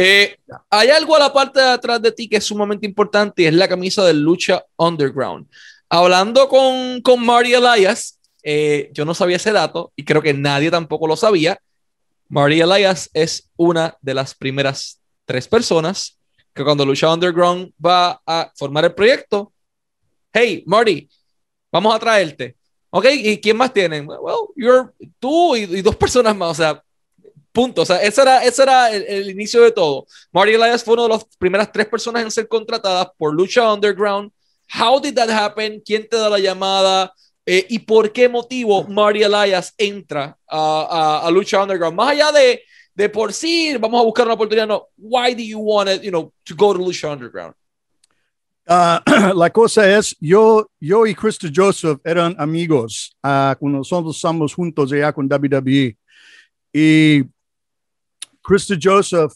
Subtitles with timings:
[0.00, 0.36] Eh,
[0.70, 3.54] hay algo a la parte de atrás de ti que es sumamente importante y es
[3.54, 5.48] la camisa de Lucha Underground.
[5.88, 10.70] Hablando con, con Marty Elias, eh, yo no sabía ese dato y creo que nadie
[10.70, 11.58] tampoco lo sabía.
[12.28, 16.16] Marty Elias es una de las primeras tres personas
[16.54, 19.52] que cuando Lucha Underground va a formar el proyecto,
[20.32, 21.08] hey, Marty,
[21.72, 22.56] vamos a traerte.
[22.90, 23.06] ¿Ok?
[23.14, 24.06] ¿Y quién más tienen?
[24.06, 26.52] Well, you're, tú y, dos personas más.
[26.52, 26.84] O sea,
[27.58, 27.82] punto.
[27.82, 30.06] O sea, era, era el, inicio de todo.
[30.30, 34.30] Marty Elias fue una de las primeras tres personas en ser contratadas por Lucha Underground.
[34.72, 35.82] How did that happen?
[35.84, 37.12] ¿Quién te da la llamada?
[37.44, 41.96] Eh, ¿Y por qué motivo Marty Elias entra a, a, Lucha Underground?
[41.96, 42.62] Más allá de,
[42.94, 44.68] de por sí, vamos a buscar una oportunidad.
[44.68, 47.54] No, why do you want it, you know, to go to Lucha Underground?
[48.68, 49.00] Uh,
[49.34, 54.92] la cosa es, yo, yo y Krista Joseph eran amigos uh, cuando nosotros estamos juntos
[54.92, 55.96] allá con WWE.
[56.72, 57.24] Y
[58.48, 59.34] Krista Joseph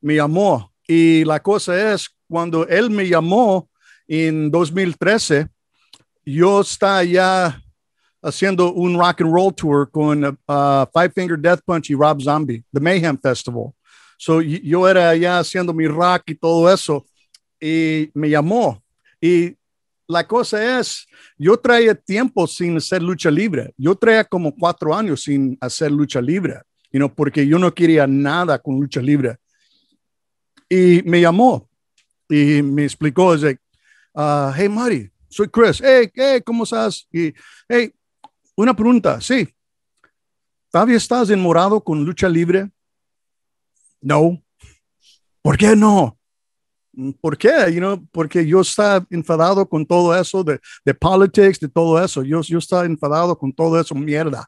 [0.00, 0.72] me llamó.
[0.86, 3.68] Y la cosa es, cuando él me llamó
[4.06, 5.48] en 2013,
[6.24, 7.60] yo estaba ya
[8.22, 12.62] haciendo un rock and roll tour con uh, Five Finger Death Punch y Rob Zombie,
[12.72, 13.72] The Mayhem Festival.
[14.16, 17.04] So yo era ya haciendo mi rock y todo eso
[17.60, 18.80] y me llamó.
[19.20, 19.56] Y
[20.06, 21.04] la cosa es,
[21.36, 23.74] yo traía tiempo sin hacer lucha libre.
[23.76, 26.60] Yo traía como cuatro años sin hacer lucha libre,
[26.92, 29.36] you know, porque yo no quería nada con lucha libre.
[30.68, 31.68] Y me llamó
[32.28, 33.58] y me explicó, dice,
[34.14, 35.80] uh, hey, Mari, soy Chris.
[35.82, 37.06] Hey, hey, ¿cómo estás?
[37.12, 37.32] Y,
[37.68, 37.92] hey,
[38.54, 39.48] una pregunta, sí.
[40.70, 42.70] ¿Todavía estás enamorado con lucha libre?
[44.00, 44.42] No.
[45.42, 46.18] ¿Por qué no?
[47.20, 47.72] ¿Por qué?
[47.72, 52.22] You know, porque yo estaba enfadado con todo eso de, de politics, de todo eso.
[52.22, 54.46] Yo, yo estaba enfadado con todo eso, mierda.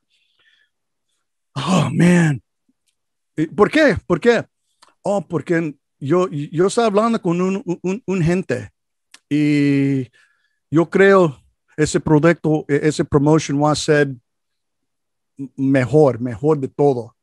[1.55, 2.43] Oh, man.
[3.57, 3.97] ¿Por qué?
[4.07, 4.45] ¿Por qué?
[5.03, 8.71] Oh, porque yo, yo estaba hablando con un, un, un gente
[9.29, 10.11] y
[10.71, 11.39] yo creo
[11.77, 14.15] ese producto, e, ese promotion va a ser
[15.57, 17.17] mejor, mejor de todo.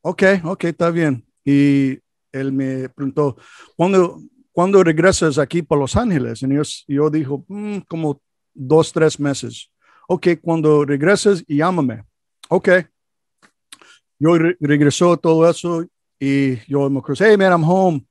[0.00, 1.24] Ok, ok, está bien.
[1.44, 1.98] Y
[2.32, 3.36] él me preguntó,
[3.76, 4.20] ¿cuándo,
[4.52, 6.42] ¿cuándo regresas aquí para Los Ángeles?
[6.42, 8.20] Y yo, yo dijo, mm, como
[8.52, 9.70] dos, tres meses.
[10.08, 12.04] Ok, cuando regreses, llámame.
[12.48, 12.68] Ok.
[14.18, 15.84] Yo regresó todo eso
[16.18, 18.06] y yo me crucé, hey man, I'm home.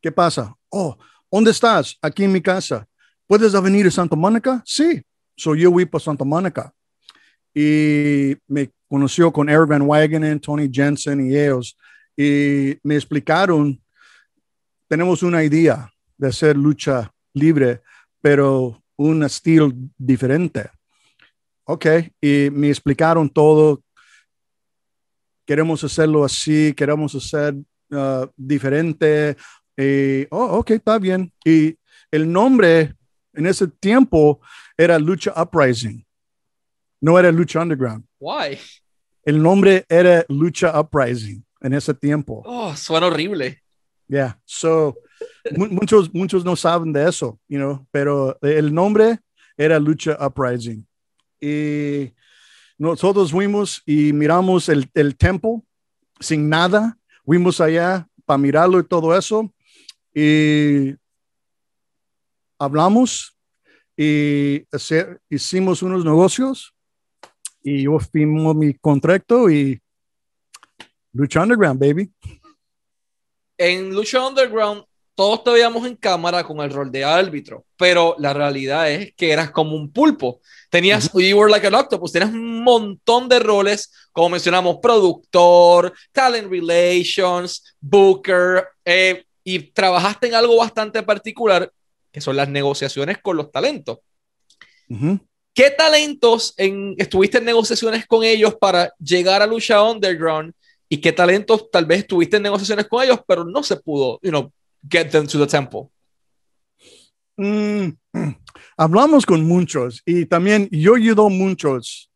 [0.00, 0.54] ¿Qué pasa?
[0.68, 0.96] Oh,
[1.30, 1.96] ¿dónde estás?
[2.00, 2.86] Aquí en mi casa.
[3.26, 4.62] ¿Puedes venir a Santa Mónica?
[4.64, 5.02] Sí.
[5.36, 6.72] So yo fui para Santa Mónica
[7.54, 11.76] y me conoció con Eric Van Wagenen, Tony Jensen y ellos
[12.16, 13.80] y me explicaron
[14.90, 15.88] tenemos una idea
[16.18, 17.80] de hacer lucha libre,
[18.20, 20.68] pero un estilo diferente.
[21.62, 21.86] Ok,
[22.20, 23.84] y me explicaron todo.
[25.50, 27.56] Queremos hacerlo así, queremos hacer
[27.90, 29.36] uh, diferente.
[29.76, 31.32] Y, oh, ok, está bien.
[31.44, 31.76] Y
[32.12, 32.94] el nombre
[33.34, 34.40] en ese tiempo
[34.78, 36.06] era Lucha Uprising.
[37.00, 38.04] No era Lucha Underground.
[38.20, 38.60] Why?
[39.24, 42.44] El nombre era Lucha Uprising en ese tiempo.
[42.46, 43.60] Oh, suena horrible.
[44.06, 44.38] Yeah.
[44.44, 44.94] So,
[45.56, 49.18] muchos, muchos no saben de eso, you know, pero el nombre
[49.56, 50.86] era Lucha Uprising.
[51.40, 52.14] Y
[52.80, 55.62] nosotros fuimos y miramos el, el templo
[56.18, 56.98] sin nada.
[57.24, 59.52] Fuimos allá para mirarlo y todo eso.
[60.14, 60.94] Y
[62.58, 63.36] hablamos
[63.96, 64.64] y
[65.28, 66.74] hicimos unos negocios
[67.62, 69.80] y yo firmó mi contrato y
[71.12, 72.10] Lucha Underground, baby
[73.60, 74.84] en Lucha Underground
[75.20, 79.30] todos te veíamos en cámara con el rol de árbitro, pero la realidad es que
[79.30, 80.40] eras como un pulpo.
[80.70, 86.50] Tenías, you were like an octopus, tenías un montón de roles, como mencionamos, productor, talent
[86.50, 91.70] relations, booker, eh, y trabajaste en algo bastante particular,
[92.10, 93.98] que son las negociaciones con los talentos.
[95.52, 100.54] ¿Qué talentos en, estuviste en negociaciones con ellos para llegar a Lucha Underground
[100.88, 104.30] y qué talentos tal vez tuviste en negociaciones con ellos, pero no se pudo, you
[104.30, 104.50] know,
[104.88, 105.90] get them to the temple.
[107.38, 107.96] Mm,
[108.76, 112.10] hablamos con muchos y también yo ayudo muchos,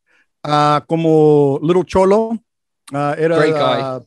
[0.46, 2.38] uh, como Little Cholo,
[2.92, 4.06] uh, era Great guy.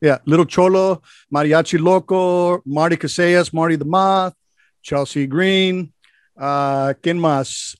[0.00, 4.34] yeah, Little Cholo, Mariachi Loco, Marty Casillas, Marty the Moth,
[4.82, 5.92] Chelsea Green,
[6.36, 7.76] uh, ¿quién más?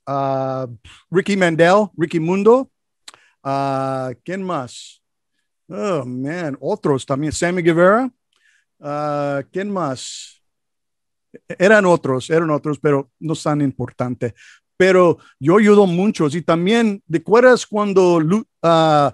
[1.10, 2.70] Ricky Mandel, Ricky Mundo,
[3.42, 5.00] ¿quién más?
[5.68, 7.32] Oh, man, otros también.
[7.32, 8.10] Sammy Guevara.
[8.78, 10.42] Uh, ¿Quién más?
[11.58, 14.34] Eran otros, eran otros, pero no tan importante.
[14.76, 19.10] Pero yo ayudo muchos y también, ¿te acuerdas cuando uh,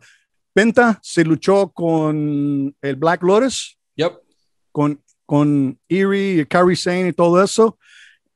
[0.53, 3.79] Penta se luchó con el Black Lotus?
[3.97, 4.13] Yep.
[4.73, 7.79] con, con Erie Carrie Sane y todo eso,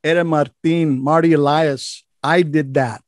[0.01, 2.05] era Martín, Marty Elias.
[2.23, 3.01] I did that.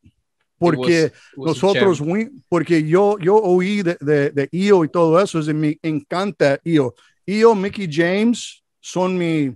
[0.59, 2.01] Porque was nosotros,
[2.49, 6.95] porque yo, yo oí de, de, de Io y todo eso, y me encanta Io.
[7.27, 9.55] Io, Mickey James son mi,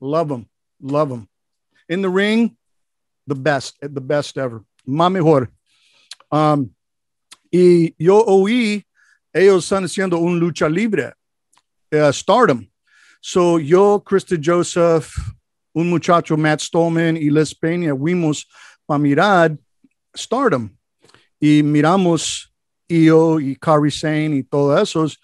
[0.00, 0.48] love them,
[0.80, 1.28] love them.
[1.88, 2.56] In the ring,
[3.26, 4.64] the best, the best ever.
[4.86, 5.50] Más mejor.
[6.30, 6.70] Um,
[7.52, 8.84] y yo oí,
[9.32, 11.12] ellos están haciendo un lucha libre,
[11.90, 12.66] eh, Stardom.
[13.20, 15.12] So yo, Krista Joseph,
[15.74, 18.46] un muchacho, Matt Stallman y Les Peña, fuimos
[18.86, 19.58] para mirar
[20.16, 20.70] Stardom.
[21.40, 22.52] Y miramos
[22.88, 25.20] Io y Kari Sane y todos esos.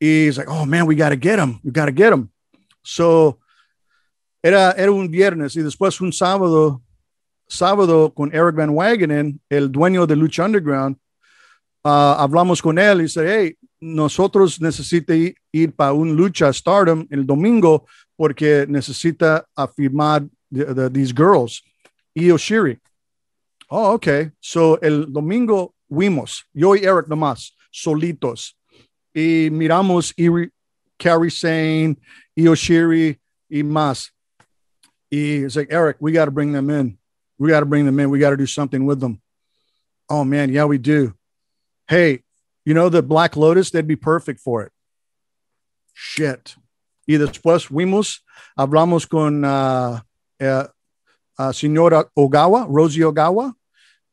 [0.00, 1.58] It's like, oh man, we got to get him.
[1.64, 2.30] We got to get him.
[2.82, 3.38] So
[4.42, 6.80] era, era un viernes y después un sábado,
[7.48, 10.96] sábado con Eric Van Wagenen, el dueño de Lucha Underground.
[11.84, 17.06] ah, hablamos con él y dice, hey, nosotros necesita ir, ir para un lucha Stardom
[17.10, 17.86] el domingo
[18.16, 21.62] porque necesita afirmar the, the- these girls.
[22.14, 22.78] Io Shiri.
[23.70, 24.30] Oh, okay.
[24.40, 28.57] So el domingo fuimos, yo y Eric nomás, solitos.
[29.18, 30.52] Y miramos Iri,
[30.96, 31.96] Carrie Sane,
[32.36, 33.18] Io Shiri
[33.50, 34.10] y más.
[35.10, 36.96] Y it's like, Eric, we got to bring them in.
[37.36, 38.10] We got to bring them in.
[38.10, 39.20] We got to do something with them.
[40.08, 40.52] Oh, man.
[40.52, 41.14] Yeah, we do.
[41.88, 42.22] Hey,
[42.64, 43.70] you know the Black Lotus?
[43.72, 44.72] They'd be perfect for it.
[45.94, 46.54] Shit.
[47.08, 48.20] Y después fuimos,
[48.56, 50.00] hablamos con uh,
[50.40, 50.68] uh,
[51.38, 53.52] uh, señora Ogawa, Rosie Ogawa,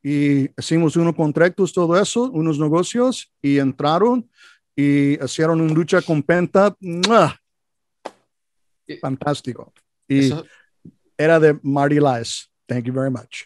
[0.04, 4.28] y hicimos unos contratos, todo eso, unos negocios, y entraron
[4.75, 6.75] y hicieron una lucha con Penta.
[6.80, 7.39] ¡Mua!
[9.01, 9.74] Fantástico.
[10.07, 10.45] Y Eso,
[11.18, 12.50] era de Marty Elias.
[12.68, 13.44] Thank you very much.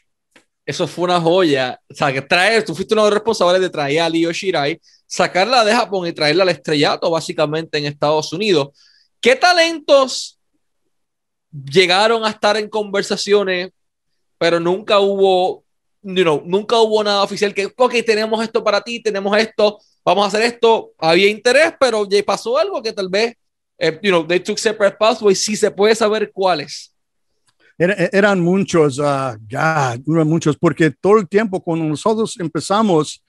[0.65, 1.79] eso fue una joya.
[1.89, 4.79] O sea, que traer, tú fuiste uno de los responsables de traer a Lio Shirai,
[5.05, 8.69] sacarla de Japón y traerla al estrellato, básicamente en Estados Unidos.
[9.21, 10.39] ¿Qué talentos
[11.51, 13.71] llegaron a estar en conversaciones,
[14.37, 15.63] pero nunca hubo,
[16.01, 19.79] you know, nunca hubo nada oficial que, ok, tenemos esto para ti, tenemos esto,
[20.09, 20.91] vamos a hacer esto.
[20.97, 23.35] Había interés, pero ya pasó algo que tal vez,
[23.77, 25.43] eh, you know, they took separate pathways.
[25.43, 26.93] Si se puede saber cuáles.
[27.77, 33.23] Era- eran muchos, God, eran muchos, porque todo el tiempo cuando nosotros empezamos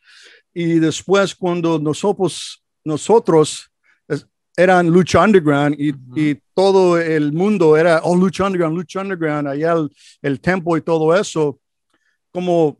[0.52, 3.70] y después cuando nosotros, nosotros
[4.08, 4.26] es-
[4.56, 6.18] eran Lucha Underground y, Ujú.
[6.18, 9.88] y todo el mundo era, oh, Lucha Underground, Lucha Underground, allá el,
[10.22, 11.60] el tempo y todo eso,
[12.32, 12.76] como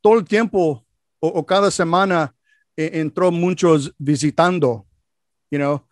[0.00, 0.86] todo el tiempo
[1.20, 2.34] o, o cada semana
[2.76, 4.86] entró muchos visitando,
[5.50, 5.86] you know,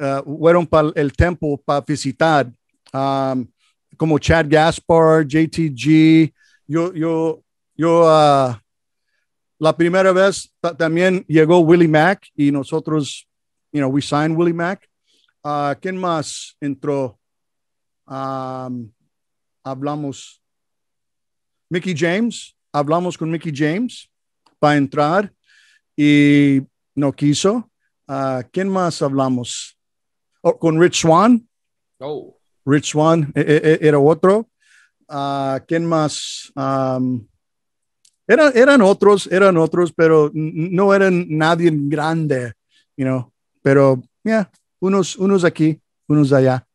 [0.00, 2.52] uh, fueron para el tempo para visitar.
[2.92, 3.46] Um,
[3.96, 6.32] como Chad Gaspar, JTG.
[6.66, 7.42] Yo, yo,
[7.76, 8.60] yo, ah,
[9.58, 13.28] la primera vez ta- también llegó Willie Mack y nosotros,
[13.70, 14.88] you know, we signed Willie Mack.
[15.44, 17.18] Ah, ¿Quién más entró?
[18.06, 18.90] Um,
[19.62, 20.42] hablamos.
[21.68, 22.56] Mickey James.
[22.72, 24.10] Hablamos con Mickey James
[24.58, 25.32] para entrar
[25.96, 26.60] y
[26.94, 27.70] no quiso.
[28.08, 29.78] Ah, ¿Quién más hablamos?
[30.42, 31.48] Oh, con Rich Swan.
[32.00, 32.36] Oh.
[32.64, 34.48] Rich Swan e- e- e- era otro.
[35.08, 36.52] Ah, ¿Quién más?
[36.56, 37.26] Um,
[38.26, 42.52] era- eran otros, eran otros, pero no eran nadie grande,
[42.96, 43.32] you know.
[43.62, 44.50] Pero, yeah,
[44.80, 46.66] unos, unos aquí, unos allá.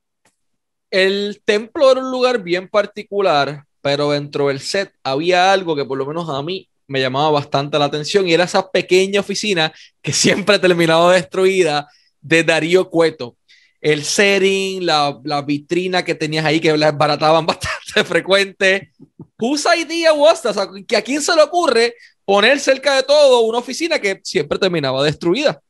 [0.90, 5.98] El templo era un lugar bien particular, pero dentro del set había algo que por
[5.98, 10.14] lo menos a mí me llamaba bastante la atención y era esa pequeña oficina que
[10.14, 11.88] siempre terminaba destruida
[12.22, 13.38] de Darío Cueto.
[13.80, 18.92] El setting, la, la vitrina que tenías ahí que la desbarataban bastante frecuente.
[19.40, 20.58] Whose idea was that?
[20.58, 21.94] O que a quién se le ocurre
[22.26, 25.62] poner cerca de todo una oficina que siempre terminaba destruida.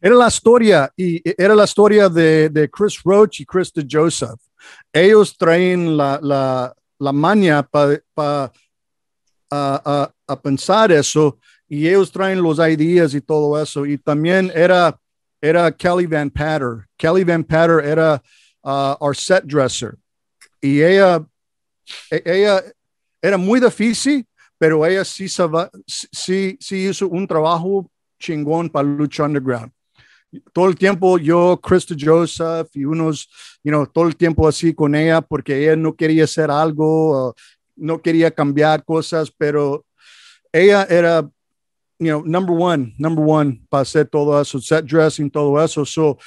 [0.00, 4.40] Era la historia, y era la historia de, de Chris Roach y Chris de Joseph.
[4.92, 8.52] Ellos traen la, la, la maña para pa,
[9.52, 13.84] a, a- a pensar eso, y ellos traen los ideas y todo eso.
[13.86, 14.98] Y también era,
[15.40, 16.86] era Kelly Van Patter.
[16.96, 18.22] Kelly Van Patter era
[18.64, 19.96] uh, our set dresser.
[20.60, 21.24] Y ella,
[22.10, 22.62] e- ella
[23.20, 24.26] era muy difícil,
[24.58, 25.28] pero ella sí,
[25.86, 29.72] sí, sí hizo un trabajo chingón para Lucha Underground
[30.52, 33.28] todo el tiempo yo, Krista Joseph y unos,
[33.62, 37.32] you know, todo el tiempo así con ella porque ella no quería hacer algo, uh,
[37.76, 39.84] no quería cambiar cosas, pero
[40.52, 41.22] ella era,
[41.98, 45.84] you know, number one, number one para hacer todo eso, set dressing, todo eso.
[45.84, 46.18] So,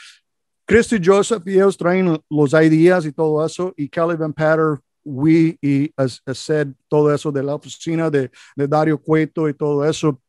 [0.68, 5.56] Krista Joseph y ellos traen los ideas y todo eso, y Kelly Van Patter, we
[5.62, 5.94] y
[6.34, 10.20] said todo eso de la oficina de, de Dario Cueto y todo eso.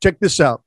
[0.00, 0.62] Check this out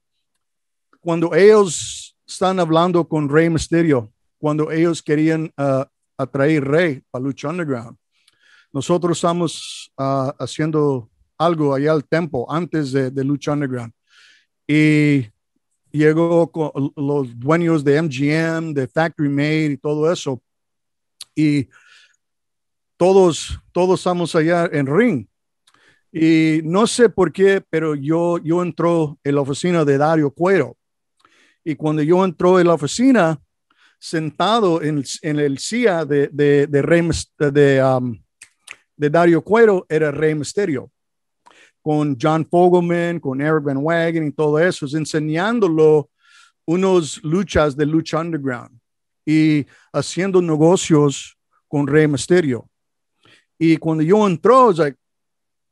[1.05, 5.83] cuando ellos están hablando con Rey Mysterio, cuando ellos querían uh,
[6.17, 7.95] atraer Rey a Lucha Underground.
[8.75, 13.93] Nosotros estamos uh, haciendo algo allá al tiempo antes de, de Lucha Underground.
[14.67, 15.27] Y
[15.93, 20.43] llegó con los dueños de MGM, de Factory Made y todo eso.
[21.33, 21.69] Y
[22.97, 25.25] todos, todos estamos allá en ring.
[26.11, 30.75] Y no sé por qué, pero yo, yo entró en la oficina de Dario Cuero.
[31.63, 33.39] Y cuando yo entró en la oficina,
[33.97, 38.19] sentado en, en el CIA de, de, de, Rey, de, um,
[38.97, 40.91] de Dario Cuero, era Rey Misterio
[41.85, 46.09] con John Fogelman, con Eric Van Wagen y todo eso, enseñándolo
[46.65, 48.75] unos luchas de lucha underground
[49.23, 51.37] y haciendo negocios
[51.67, 52.67] con Rey Mysterio.
[53.59, 54.97] Y cuando yo entró, es like,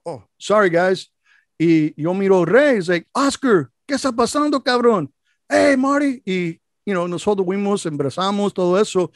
[0.03, 1.11] oh, sorry guys.
[1.57, 5.11] Y yo miro Rey, es like, Oscar, ¿qué está pasando, cabrón?
[5.49, 6.21] Hey, Marty.
[6.25, 6.51] Y,
[6.85, 9.11] you know, nosotros fuimos, abrazamos, todo eso.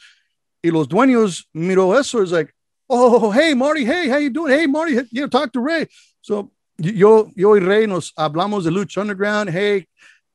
[0.60, 2.52] Y los dueños miró eso, es like,
[2.88, 4.52] oh, hey, Marty, hey, how you doing?
[4.52, 5.86] Hey, Marty, you know, talk to Ray.
[6.20, 9.86] So yo, yo y Rey nos hablamos de Lucha Underground, hey,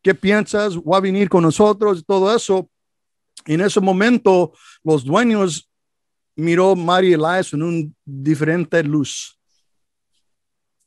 [0.03, 0.77] ¿qué piensas?
[0.77, 2.03] ¿Va a venir con nosotros?
[2.05, 2.69] Todo eso.
[3.45, 5.69] en ese momento, los dueños
[6.35, 9.37] miró Mari Elias en un diferente luz.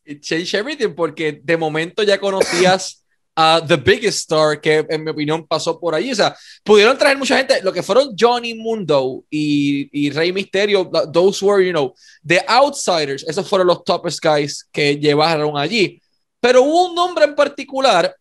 [0.05, 3.05] It changed everything porque de momento ya conocías
[3.39, 6.11] a The Biggest Star que en mi opinión pasó por allí.
[6.11, 10.91] O sea, pudieron traer mucha gente, lo que fueron Johnny Mundo y, y Rey Misterio,
[11.13, 11.95] those were, you know,
[12.27, 16.01] the outsiders, esos fueron los top guys que llevaron allí.
[16.41, 18.17] Pero hubo un nombre en particular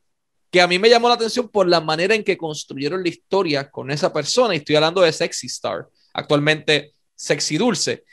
[0.52, 3.70] que a mí me llamó la atención por la manera en que construyeron la historia
[3.70, 8.04] con esa persona, y estoy hablando de Sexy Star, actualmente Sexy Dulce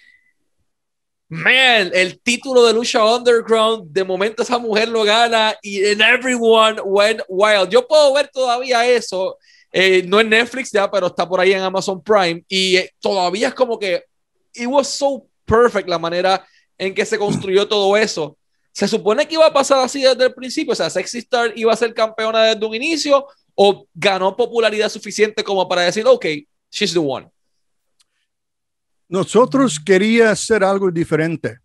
[1.33, 6.79] man, el título de lucha underground, de momento esa mujer lo gana y en everyone
[6.85, 7.71] went wild.
[7.71, 9.39] Yo puedo ver todavía eso,
[9.73, 13.49] eh, no en Netflix ya, pero está por ahí en Amazon Prime y eh, todavía
[13.49, 14.05] es como que
[14.53, 16.47] it was so perfect la manera
[16.77, 18.37] en que se construyó todo eso.
[18.71, 21.73] Se supone que iba a pasar así desde el principio, o sea, Sexy Star iba
[21.73, 26.27] a ser campeona desde un inicio o ganó popularidad suficiente como para decir, ok,
[26.71, 27.27] she's the one.
[29.13, 31.59] Nosotros quería hacer algo diferente,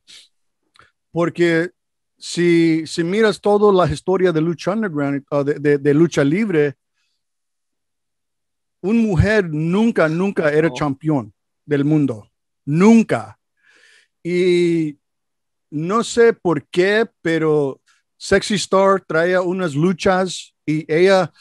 [1.13, 1.71] porque
[2.17, 5.23] si, si miras toda la historia de lucha underground,
[5.61, 6.75] de, de, lucha libre,
[8.81, 11.33] una mujer nunca, nunca era campeón
[11.65, 12.29] del mundo,
[12.65, 13.39] nunca.
[14.21, 14.99] Y
[15.69, 17.79] no sé por qué, pero
[18.17, 21.31] Sexy Star traía unas luchas y ella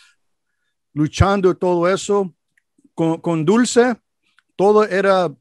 [0.92, 2.32] luchando todo eso
[2.94, 3.96] con, con Dulce,
[4.54, 5.34] todo era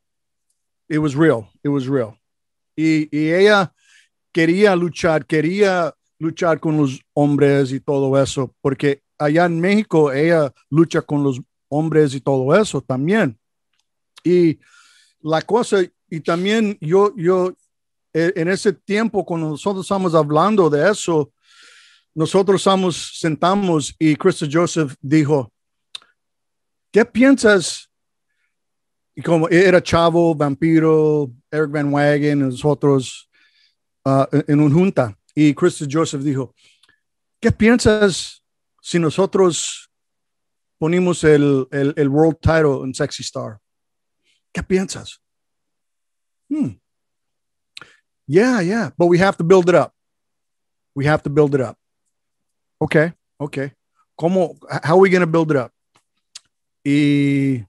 [0.90, 2.18] it was real, it was real.
[2.76, 3.74] Y, y ella
[4.32, 10.52] quería luchar, quería luchar con los hombres y todo eso, porque allá en México ella
[10.70, 13.38] lucha con los hombres y todo eso también.
[14.24, 14.60] Y
[15.22, 15.78] la cosa,
[16.10, 17.54] y también yo, yo,
[18.14, 21.32] e, en ese tiempo, cuando nosotros estamos hablando de eso,
[22.14, 25.52] nosotros estamos, sentamos y Christopher Joseph dijo,
[26.92, 27.90] ¿qué piensas
[29.16, 33.30] y como era Chavo, Vampiro, Eric Van Wagen, nosotros
[34.06, 35.18] uh, en un junta.
[35.34, 36.54] Y Chris Joseph dijo,
[37.40, 38.44] ¿qué piensas
[38.82, 39.90] si nosotros
[40.78, 43.58] ponemos el, el, el world title en Sexy Star?
[44.54, 45.22] ¿Qué piensas?
[46.50, 46.78] Hmm.
[48.28, 49.94] Yeah, yeah, but we have to build it up.
[50.94, 51.78] We have to build it up.
[52.82, 53.72] Okay, okay.
[54.20, 55.72] ¿Cómo, how are we going to build it up?
[56.84, 57.66] Y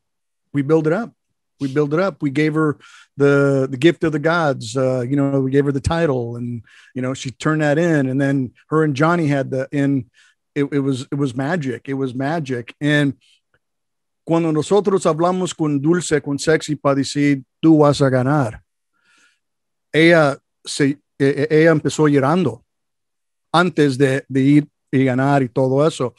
[0.52, 1.15] we build it up
[1.60, 2.22] we build it up.
[2.22, 2.78] We gave her
[3.16, 4.76] the the gift of the gods.
[4.76, 6.62] Uh, you know, we gave her the title, and
[6.94, 8.08] you know, she turned that in.
[8.08, 10.10] And then her and Johnny had the in.
[10.54, 11.88] It, it was it was magic.
[11.88, 12.74] It was magic.
[12.80, 13.14] And
[14.24, 18.62] cuando nosotros hablamos con Dulce, con Sexy para decir tú vas a ganar,
[19.92, 22.62] ella se ella empezó llorando
[23.52, 26.14] antes de, de ir y ganar y todo eso.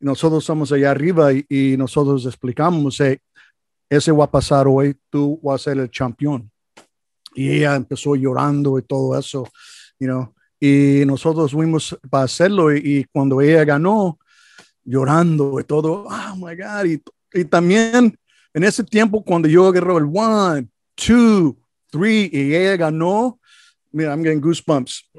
[0.00, 3.18] Nosotros estamos allá arriba y, y nosotros explicamos, hey,
[3.88, 6.50] ese va a pasar hoy, tú vas a ser el campeón.
[7.34, 9.46] Y ella empezó llorando y todo eso,
[9.98, 14.18] you know, y nosotros fuimos para hacerlo y, cuando ella ganó,
[14.84, 17.02] llorando y todo, oh my God, y,
[17.34, 18.18] y también
[18.54, 21.56] en ese tiempo cuando yo agarré el one, two,
[21.90, 23.38] three y ella ganó,
[23.92, 25.10] mira, I'm getting goosebumps.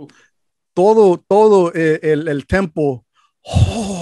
[0.73, 3.05] Todo, todo el, el, el tempo,
[3.43, 3.96] oh,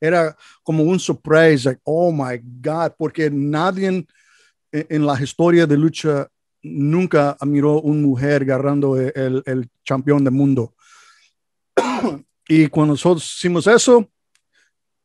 [0.00, 4.06] era como un surprise, like, oh my God, porque nadie
[4.72, 6.28] en, la historia de lucha
[6.62, 10.74] nunca miró una mujer agarrando el, el campeón del mundo.
[12.48, 14.08] y cuando nosotros hicimos eso,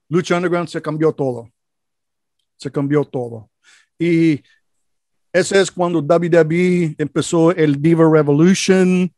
[0.09, 1.49] Lucha Underground se cambió todo.
[2.57, 3.49] Se cambió todo.
[3.97, 4.43] Y
[5.31, 9.11] ese es cuando WWE empezó el Diva Revolution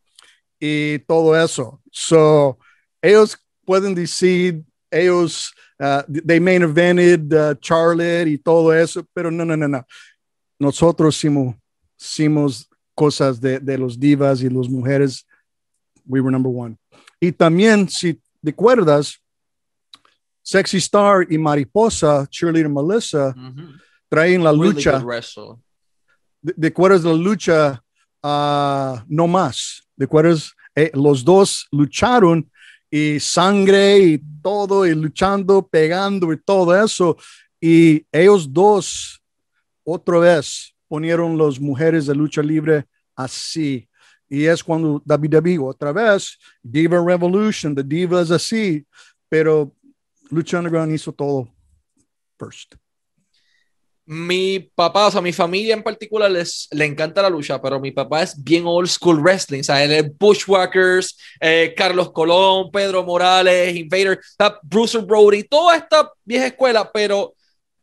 [0.59, 1.81] y todo eso.
[1.91, 2.57] So,
[3.01, 9.43] ellos pueden decir, ellos, uh, they main evented uh, Charlotte y todo eso, pero no,
[9.43, 9.85] no, no, no.
[10.59, 11.55] Nosotros hicimos,
[11.99, 15.25] hicimos cosas de, de los divas y las mujeres.
[16.07, 16.77] We were number one.
[17.19, 19.19] Y también, si te acuerdas,
[20.43, 23.33] Sexy Star y Mariposa, Cheerleader Melissa,
[24.07, 24.99] traen la Really lucha.
[24.99, 25.55] good wrestle.
[26.41, 27.81] ¿De, acuerdas la lucha
[28.21, 29.81] ah, no más?
[29.95, 30.53] ¿De acuerdas?
[30.75, 32.49] Eh, los dos lucharon
[32.89, 37.17] y sangre y todo, y luchando, pegando y todo eso.
[37.59, 39.21] Y ellos dos,
[39.83, 43.87] otra vez, ponieron las mujeres de lucha libre así.
[44.29, 48.85] Y es cuando WWE, otra vez, Diva Revolution, The Divas así.
[49.29, 49.75] Pero
[50.29, 51.47] Lucha Underground hizo todo
[52.37, 52.75] first.
[54.07, 57.91] Mi papá, o sea, mi familia en particular les, le encanta la lucha, pero mi
[57.91, 63.03] papá es bien old school wrestling, o sea, él es Bushwhackers, eh, Carlos Colón, Pedro
[63.03, 64.19] Morales, Invader,
[64.61, 67.33] Bruce Brody, toda esta vieja escuela, pero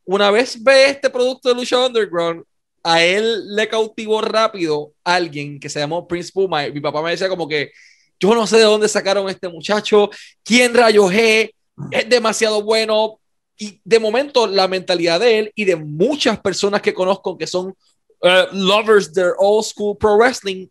[0.05, 2.45] una vez ve este producto de lucha underground,
[2.85, 6.67] a él le cautivó rápido alguien que se llamó Prince Puma.
[6.69, 7.71] Mi papá me decía como que
[8.19, 10.11] yo no sé de dónde sacaron a este muchacho,
[10.45, 11.51] quién rayos es,
[11.91, 13.21] es demasiado bueno,
[13.63, 17.69] y de momento la mentalidad de él y de muchas personas que conozco que son
[17.69, 20.67] uh, lovers de old school pro wrestling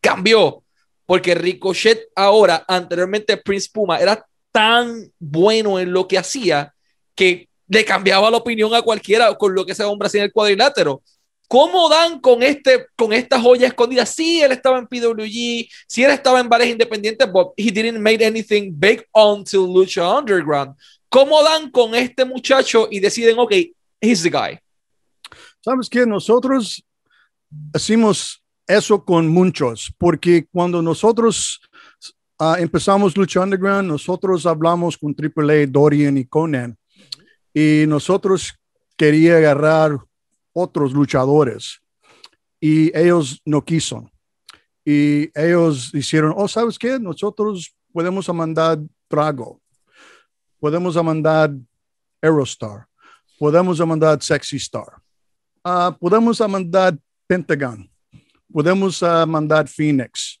[0.00, 0.62] cambió
[1.06, 6.72] porque Ricochet ahora anteriormente Prince Puma era tan bueno en lo que hacía
[7.16, 10.32] que le cambiaba la opinión a cualquiera con lo que ese hombre hacía en el
[10.32, 11.02] cuadrilátero
[11.48, 14.04] ¿Cómo dan con, este, con esta joya escondida?
[14.04, 18.24] Sí, él estaba en PWG, sí, él estaba en bares independientes, but he didn't make
[18.24, 20.74] anything big until Lucha Underground.
[21.16, 23.50] ¿Cómo dan con este muchacho y deciden, ok,
[24.02, 24.58] he's the guy?
[25.64, 26.04] ¿Sabes qué?
[26.04, 26.84] Nosotros
[27.72, 31.62] hacemos eso con muchos, porque cuando nosotros
[32.38, 36.76] uh, empezamos Lucha Underground, nosotros hablamos con AAA, Dorian y Conan,
[37.54, 38.52] y nosotros
[38.94, 39.96] quería agarrar
[40.52, 41.80] otros luchadores
[42.60, 44.10] y ellos no quiso.
[44.84, 46.98] Y ellos hicieron, oh, ¿sabes qué?
[47.00, 49.62] Nosotros podemos mandar Drago,
[50.60, 51.54] podemos mandar
[52.22, 52.86] Aerostar,
[53.38, 55.00] podemos mandar Sexy Star,
[55.64, 57.88] uh, podemos mandar Pentagon,
[58.52, 60.40] podemos uh, mandar Phoenix.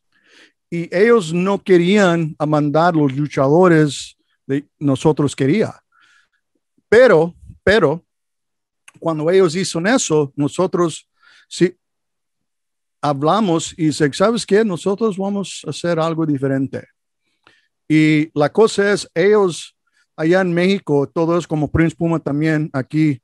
[0.68, 5.80] Y ellos no querían mandar los luchadores de nosotros quería.
[6.88, 8.04] Pero, pero,
[8.98, 11.08] cuando ellos hicieron eso, nosotros
[11.48, 11.76] sí
[13.00, 14.64] hablamos y dice, ¿sabes qué?
[14.64, 16.88] Nosotros vamos a hacer algo diferente.
[17.88, 19.75] Y la cosa es, ellos
[20.16, 23.20] allá en México, todos como Prince Puma también aquí,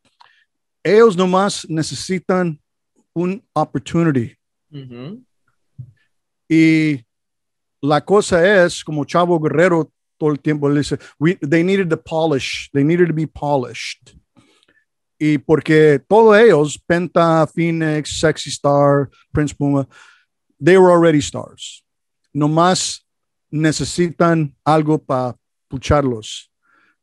[0.85, 2.61] ellos nomás necesitan
[3.15, 4.37] un opportunity.
[4.71, 5.25] Uh -huh.
[6.49, 7.05] Y
[7.81, 11.97] la cosa es, como Chavo Guerrero todo el tiempo le dice, we, they needed to
[11.97, 14.17] polish, they needed to be polished.
[15.19, 19.87] Y porque todos ellos, Penta, Phoenix, Sexy Star, Prince Puma,
[20.61, 21.85] they were already stars.
[22.33, 23.05] Nomás
[23.51, 25.37] necesitan algo para
[25.69, 26.52] pucharlos,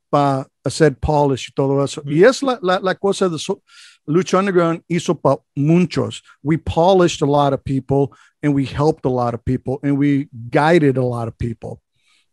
[0.10, 2.02] para hacer polish y todo eso.
[2.02, 2.18] Mm -hmm.
[2.18, 3.62] Y es la, la, la cosa de so,
[4.06, 6.24] Lucha Underground hizo para muchos.
[6.44, 10.30] We polished a lot of people and we helped a lot of people and we
[10.50, 11.82] guided a lot of people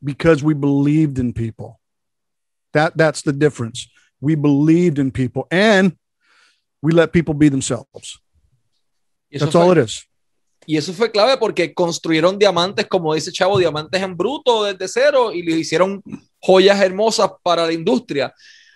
[0.02, 1.78] because we believed in people.
[2.72, 3.88] That, that's the difference.
[4.20, 5.96] We believed in people and
[6.82, 8.20] we let people be themselves.
[9.30, 10.06] That's fue, all it is.
[10.66, 15.32] Y eso fue clave porque construyeron diamantes, como dice Chavo, diamantes en bruto desde cero
[15.32, 16.02] y les hicieron
[16.40, 18.34] joyas hermosas para la industria.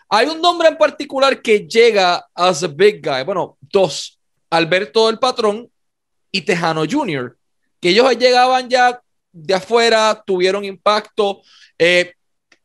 [0.09, 3.25] Hay un nombre en particular que llega as a big guy.
[3.25, 4.19] Bueno, dos.
[4.51, 5.71] Alberto el Patrón
[6.33, 7.37] y Tejano Jr.,
[7.81, 9.01] que ellos llegaban ya
[9.33, 11.43] de afuera, tuvieron impacto.
[11.79, 12.13] Eh,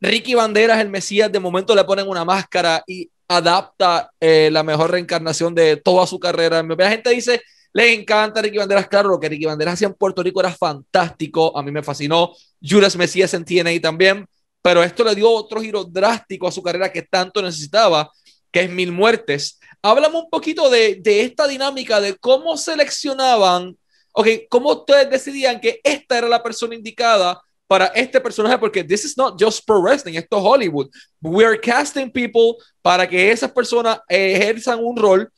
[0.02, 4.92] Ricky Banderas, el Mesías, de momento le ponen una máscara y adapta eh, la mejor
[4.92, 6.64] reencarnación de toda su carrera.
[6.64, 7.42] La gente dice,
[7.76, 8.88] les encanta Ricky Banderas.
[8.88, 11.56] Claro, lo que Ricky Banderas hacía en Puerto Rico era fantástico.
[11.58, 12.32] A mí me fascinó.
[12.62, 14.26] Judas Mesías en TNA también.
[14.62, 18.10] Pero esto le dio otro giro drástico a su carrera que tanto necesitaba,
[18.50, 19.60] que es Mil Muertes.
[19.82, 23.78] Háblame un poquito de, de esta dinámica, de cómo seleccionaban,
[24.14, 29.04] ok, cómo ustedes decidían que esta era la persona indicada para este personaje, porque this
[29.04, 30.90] is not just pro wrestling, esto es Hollywood.
[31.22, 35.30] We are casting people para que esas personas ejerzan un rol.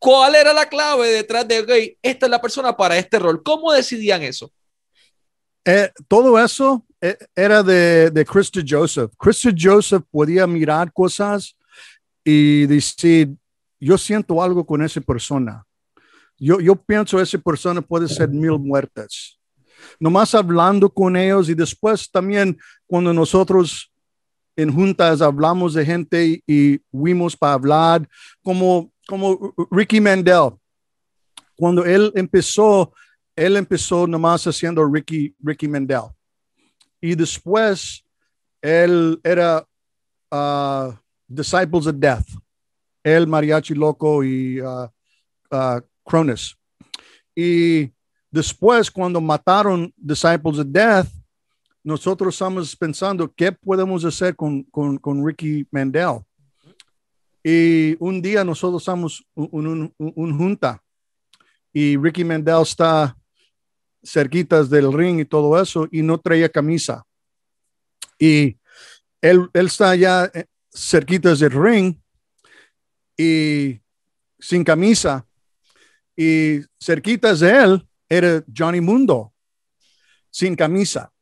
[0.00, 3.42] ¿Cuál era la clave detrás de, ok, esta es la persona para este rol?
[3.42, 4.50] ¿Cómo decidían eso?
[5.62, 9.12] Eh, todo eso eh, era de, de Krista Joseph.
[9.18, 11.54] Krista Joseph podía mirar cosas
[12.24, 13.28] y decir,
[13.78, 15.62] yo siento algo con esa persona.
[16.38, 19.38] Yo, yo pienso esa persona puede ser mil muertes.
[19.98, 23.92] Nomás hablando con ellos y después también cuando nosotros
[24.56, 28.08] en juntas hablamos de gente y, y fuimos para hablar,
[28.42, 30.52] como, como Ricky Mandel,
[31.56, 32.94] cuando él empezó,
[33.34, 36.04] él empezó nomás haciendo Ricky, Ricky Mandel.
[37.00, 38.04] Y después
[38.62, 39.66] él era
[40.30, 40.94] uh,
[41.26, 42.26] Disciples of Death,
[43.02, 44.88] el Mariachi Loco y uh,
[45.50, 46.56] uh, Cronus.
[47.34, 47.90] Y
[48.30, 51.08] después, cuando mataron Disciples of Death,
[51.82, 56.20] nosotros estamos pensando qué podemos hacer con, con, con Ricky Mandel.
[57.42, 60.82] Y un día nosotros estamos un, un, un, un junta
[61.72, 63.16] y Ricky Mandel está
[64.02, 67.04] cerquitas del ring y todo eso y no traía camisa.
[68.18, 68.58] Y
[69.20, 71.96] él, él está ya eh, cerquitas del ring
[73.16, 73.80] y
[74.38, 75.26] sin camisa.
[76.16, 79.32] Y cerquitas de él era Johnny Mundo,
[80.30, 81.12] sin camisa.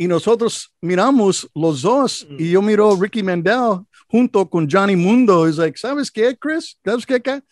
[0.00, 5.48] Y nosotros miramos los dos y yo miro Ricky Mandel junto con Johnny Mundo.
[5.48, 6.78] Es like, ¿sabes qué, Chris?
[6.84, 7.20] ¿Sabes qué?
[7.20, 7.42] qué?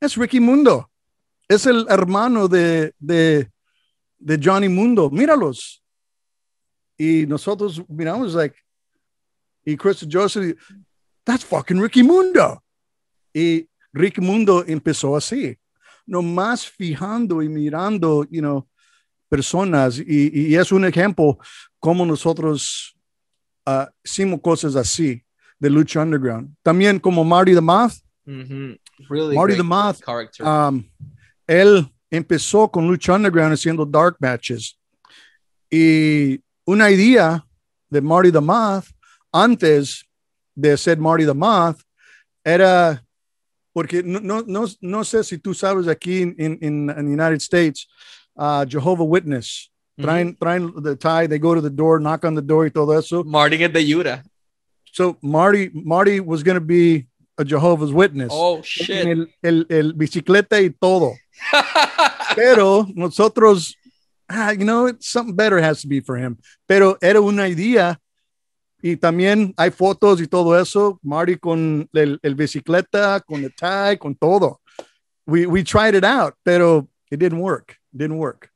[0.00, 0.90] Es Ricky Mundo.
[1.48, 3.48] Es el hermano de, de,
[4.18, 5.08] de Johnny Mundo.
[5.08, 5.84] Míralos.
[6.98, 8.56] Y nosotros miramos, like,
[9.64, 10.56] y Chris Joseph,
[11.24, 12.60] that's fucking Ricky Mundo.
[13.32, 15.56] Y Ricky Mundo empezó así,
[16.06, 18.66] nomás fijando y mirando, you know,
[19.32, 19.98] personas.
[19.98, 21.38] Y, y es un ejemplo
[21.80, 22.94] como nosotros
[23.66, 25.24] uh, hicimos cosas así
[25.58, 26.54] de Lucha Underground.
[26.62, 27.94] También como Marty the Moth.
[28.26, 28.80] Mm -hmm.
[29.08, 30.46] really Marty the Moth, character.
[30.46, 30.84] um,
[31.46, 34.78] él empezó con Lucha Underground haciendo dark matches.
[35.70, 37.42] Y una idea
[37.90, 38.86] de Marty the Moth
[39.32, 40.04] antes
[40.54, 41.80] de ser Marty the Moth
[42.44, 43.02] era
[43.72, 47.88] porque no, no, no, no sé si tú sabes aquí en, en, en United States,
[48.36, 52.42] uh, Jehovah Witness, traen, traen the tie, they go to the door, knock on the
[52.42, 53.24] door y todo eso.
[53.24, 54.22] Marty es the Utah.
[54.92, 57.06] So Marty, Marty was going to be
[57.38, 58.30] a Jehovah's Witness.
[58.32, 59.06] Oh, shit.
[59.06, 61.14] el, el, el bicicleta y todo.
[62.36, 63.74] Pero nosotros,
[64.28, 66.38] ah, you know, something better has to be for him.
[66.68, 67.98] Pero era una idea
[68.82, 70.98] y también hay fotos y todo eso.
[71.02, 74.60] Marty con el, el bicicleta, con el tie, con todo.
[75.26, 77.76] We, we tried it out, pero it didn't work.
[77.92, 78.50] Didn't work.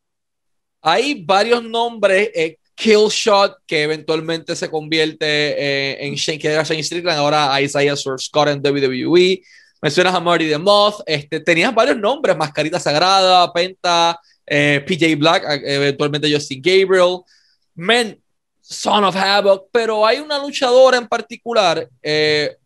[0.83, 6.83] Hay varios nombres, eh, Killshot, que eventualmente se convierte eh, en Shane, que era Shane
[6.83, 9.42] Strickland, ahora a Isaiah Swerve Scott en WWE.
[9.81, 15.42] Mencionas a Marty the Moth, este, tenías varios nombres, Mascarita Sagrada, Penta, eh, PJ Black,
[15.64, 17.20] eventualmente Justin Gabriel,
[17.75, 18.20] Men,
[18.61, 22.57] Son of Havoc, pero hay una luchadora en particular, eh,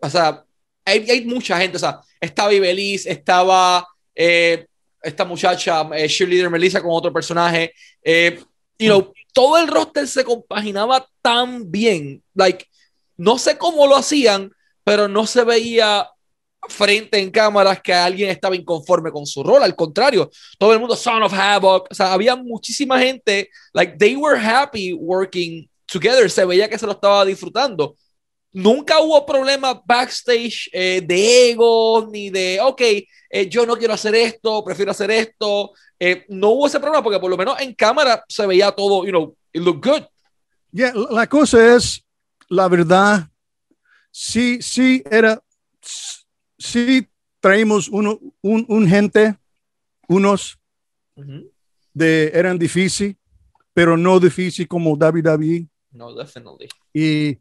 [0.00, 0.44] o sea,
[0.84, 3.86] hay, hay, mucha gente, o sea, estaba Ibeliz, estaba
[5.02, 8.40] esta muchacha, eh, Cheerleader Melissa con otro personaje, eh,
[8.78, 12.66] you know, todo el roster se compaginaba tan bien, like,
[13.16, 14.50] no sé cómo lo hacían,
[14.84, 16.08] pero no se veía
[16.68, 20.96] frente en cámaras que alguien estaba inconforme con su rol, al contrario, todo el mundo
[20.96, 26.44] Son of Havoc, o sea, había muchísima gente, like, they were happy working together, se
[26.44, 27.96] veía que se lo estaba disfrutando.
[28.52, 34.14] Nunca hubo problema backstage eh, de ego, ni de, ok, eh, yo no quiero hacer
[34.14, 35.72] esto, prefiero hacer esto.
[35.98, 39.10] Eh, no hubo ese problema porque por lo menos en cámara se veía todo, you
[39.10, 40.02] know, it looked good.
[40.72, 42.04] Yeah, la cosa es,
[42.48, 43.28] la verdad,
[44.10, 45.40] sí, sí era,
[46.58, 47.06] sí
[47.40, 49.36] traímos uno, un, un gente,
[50.08, 50.56] unos
[51.16, 51.50] Uh -huh.
[51.92, 53.16] de, eran difícil,
[53.74, 55.66] pero no difícil como WWE.
[55.90, 56.68] No, definitely.
[56.94, 57.36] Y,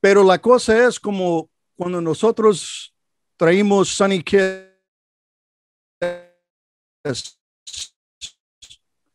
[0.00, 2.94] pero la cosa es como cuando nosotros
[3.36, 4.40] traímos Sunny Kiss,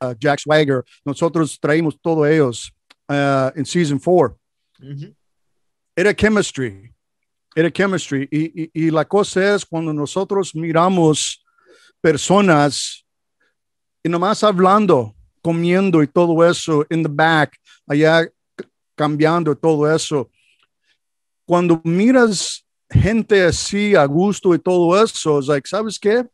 [0.01, 2.71] uh, Jack Swagger, nosotros traímos todos ellos
[3.09, 4.37] uh, en Season 4.
[4.79, 5.15] Uh -huh.
[5.95, 6.93] Era chemistry,
[7.55, 8.27] era chemistry.
[8.31, 11.43] Y, y, y, la cosa es cuando nosotros miramos
[12.01, 13.05] personas
[14.03, 18.27] y nomás hablando, comiendo y todo eso in the back, allá
[18.95, 20.29] cambiando todo eso.
[21.45, 26.25] Cuando miras gente así a gusto y todo eso, es like, ¿sabes qué?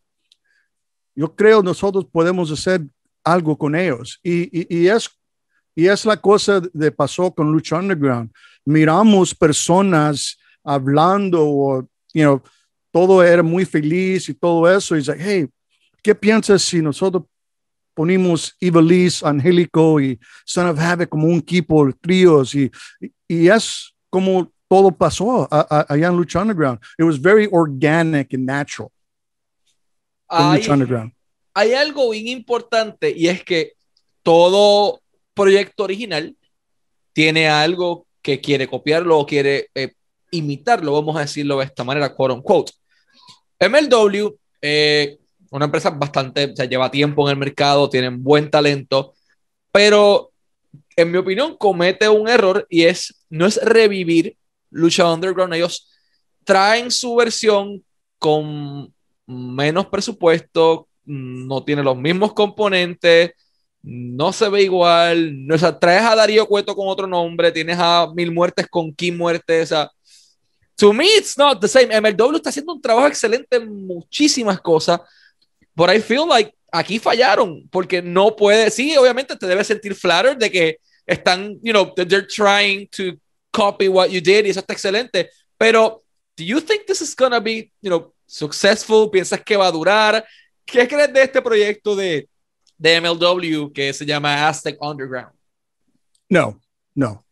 [1.15, 2.81] Yo creo nosotros podemos hacer
[3.23, 4.19] algo con ellos.
[4.23, 5.09] Y, y, y, es,
[5.75, 8.31] y es la cosa de pasó con Lucha Underground.
[8.65, 11.81] Miramos personas hablando o,
[12.13, 12.41] you know,
[12.91, 14.95] todo era muy feliz y todo eso.
[14.95, 15.47] Y es like, hey,
[16.01, 17.23] ¿qué piensas si nosotros
[17.93, 22.53] ponimos Ibeliz, Angélico y Son of Havoc como un equipo, tríos?
[22.55, 22.71] Y,
[23.27, 26.79] y es como todo pasó allá en Lucha Underground.
[26.97, 28.89] It was very organic and natural.
[30.29, 31.11] Hay, Lucha Underground.
[31.53, 33.73] hay algo bien importante y es que
[34.23, 35.01] todo
[35.33, 36.37] proyecto original
[37.11, 39.91] tiene algo que quiere copiarlo o quiere eh,
[40.31, 42.71] imitarlo, vamos a decirlo de esta manera, quote unquote.
[43.59, 45.17] MLW, eh,
[45.49, 49.15] una empresa bastante, o sea, lleva tiempo en el mercado, tienen buen talento,
[49.69, 50.31] pero
[50.95, 54.37] en mi opinión comete un error y es, no es revivir
[54.71, 55.89] Lucha Underground, ellos
[56.43, 57.83] traen su versión
[58.17, 58.93] con
[59.27, 63.31] menos presupuesto, no tiene los mismos componentes,
[63.83, 67.77] no se ve igual, no, o sea, traes a Darío Cueto con otro nombre, tienes
[67.79, 69.91] a Mil Muertes con Kim Muertes, o sea,
[70.75, 71.89] to me it's not the same.
[71.89, 74.99] MLW está haciendo un trabajo excelente en muchísimas cosas,
[75.75, 80.37] but I feel like aquí fallaron, porque no puede, sí, obviamente te debes sentir flattered
[80.37, 83.19] de que están, you know, they're trying to
[83.51, 86.03] copy what you did y eso está excelente, pero
[86.37, 89.09] do you think this is gonna be, you know, successful?
[89.11, 90.25] ¿Piensas que va a durar?
[90.65, 92.27] ¿Qué crees de este proyecto de,
[92.77, 95.33] de MLW que se llama Aztec Underground?
[96.29, 96.59] No,
[96.95, 97.25] no.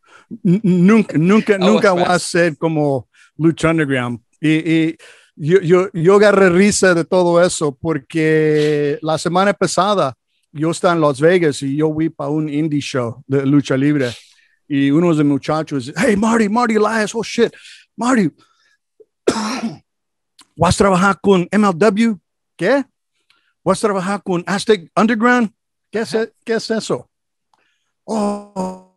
[0.44, 4.20] N- Nunca, nunca, nunca va a ser como Lucha Underground.
[4.40, 4.96] Y, y
[5.36, 10.14] yo, yo, yo agarré risa de todo eso porque la semana pasada
[10.52, 14.10] yo estaba en Las Vegas y yo fui para un indie show de lucha libre.
[14.72, 17.52] Y uno de los muchachos, hey, Marty, Marty Elias, oh shit,
[17.96, 18.30] Marty,
[20.56, 22.16] ¿vas a trabajar con MLW?
[22.56, 22.84] ¿Qué?
[23.64, 25.52] ¿Vas a trabajar con Aztec Underground?
[25.90, 27.10] ¿Qué es, ¿qué es eso?
[28.04, 28.96] Oh,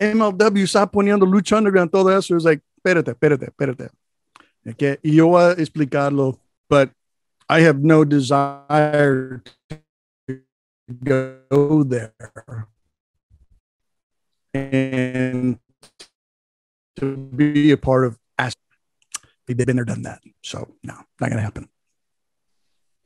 [0.00, 2.38] MLW está poniendo lucha underground, todo eso.
[2.38, 3.90] Es like, espérate, espérate, espérate.
[4.66, 4.98] Okay.
[5.02, 6.90] Y yo voy a explicarlo, but
[7.50, 9.42] I have no desire
[10.26, 10.40] to
[10.88, 12.14] go there
[14.54, 15.58] and
[16.96, 18.58] to be a part of Aztec.
[19.46, 20.20] They've been there, done that.
[20.42, 21.68] So, no, not going to happen.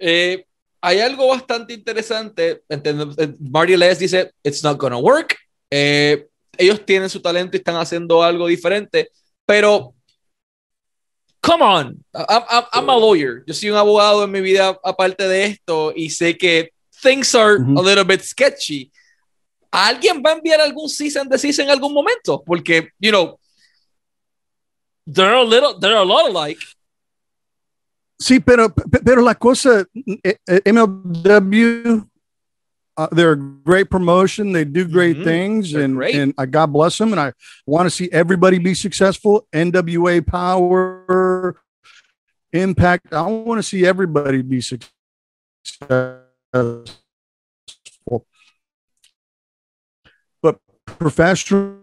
[0.01, 0.45] Eh,
[0.83, 2.63] hay algo bastante interesante.
[2.69, 5.37] eh, Marty Les dice, it's not gonna work.
[5.71, 6.27] Eh,
[6.59, 9.09] ellos tienen su talento y están haciendo algo diferente,
[9.47, 9.95] pero,
[11.41, 13.43] come on, I'm, I'm- I'm a lawyer.
[13.47, 16.71] Yo soy un abogado en mi vida aparte de esto y sé que
[17.03, 17.79] things are Ujú.
[17.79, 18.91] a little bit sketchy.
[19.77, 22.43] ¿Alguien va a enviar algún cease and desist en algún momento?
[22.47, 23.39] Porque, you know,
[25.05, 26.61] they're a little, they're a lot alike.
[28.23, 29.85] Sí, pero, pe- pero la cosa,
[30.23, 32.09] eh, eh, MLW,
[32.97, 34.53] uh, they're a great promotion.
[34.53, 35.25] They do great Mhm.
[35.25, 36.15] things, They're and great.
[36.15, 37.11] and I God bless them.
[37.13, 37.33] And I
[37.67, 39.49] want to see everybody be successful.
[39.53, 41.57] NWA Power,
[42.53, 43.13] Impact.
[43.13, 44.93] I want to see everybody be successful.
[50.41, 50.61] But
[50.99, 51.79] professional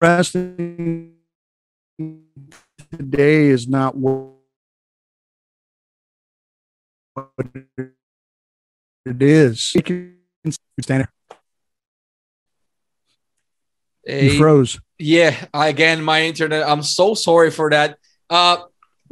[0.00, 1.14] wrestling
[2.92, 4.34] today is not what
[9.06, 9.74] it is.
[9.74, 11.08] You stand.
[14.06, 14.80] You froze.
[14.98, 16.68] Yeah, again, my internet.
[16.68, 17.98] I'm so sorry for that.
[18.30, 18.58] Uh,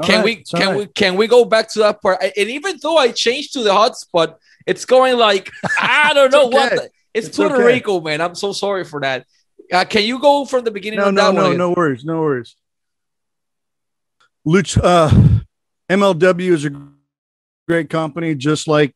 [0.02, 0.78] can we right, all can right.
[0.78, 2.22] we can we go back to that part?
[2.22, 6.72] And even though I changed to the hotspot, it's going like I don't know what.
[6.72, 7.64] the- it's, It's Puerto okay.
[7.64, 8.20] Rico, man.
[8.20, 9.26] I'm so sorry for that.
[9.72, 12.20] Uh, can you go from the beginning No, of no, that no, no worries, no
[12.20, 12.54] worries.
[14.46, 15.10] Luch, uh,
[15.90, 16.70] MLW is a
[17.66, 18.94] great company, just like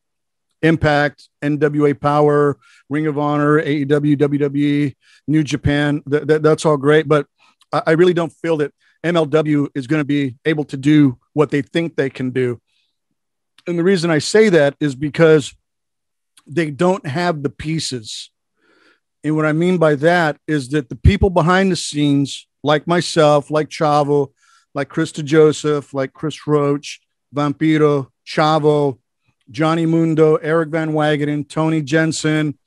[0.61, 2.57] Impact, NWA Power,
[2.89, 4.95] Ring of Honor, AEW, WWE,
[5.27, 6.03] New Japan.
[6.05, 7.25] That, that, that's all great, but
[7.73, 8.71] I, I really don't feel that
[9.03, 12.61] MLW is going to be able to do what they think they can do.
[13.67, 15.53] And the reason I say that is because
[16.51, 18.29] they don't have the pieces.
[19.23, 23.49] And what I mean by that is that the people behind the scenes, like myself,
[23.49, 24.31] like Chavo,
[24.73, 27.01] like Krista Joseph, like Chris Roach,
[27.33, 28.99] Vampiro, Chavo,
[29.49, 32.57] Johnny Mundo, Eric Van Wagenen, Tony Jensen,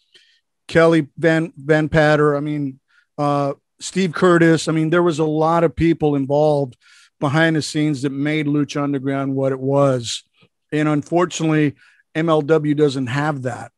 [0.68, 2.36] Kelly Van Van Patter.
[2.36, 2.80] I mean,
[3.18, 4.68] uh, Steve Curtis.
[4.68, 6.76] I mean, there was a lot of people involved
[7.20, 10.24] behind the scenes that made Lucha Underground what it was.
[10.72, 11.74] And unfortunately,
[12.14, 13.72] MLW doesn't have that.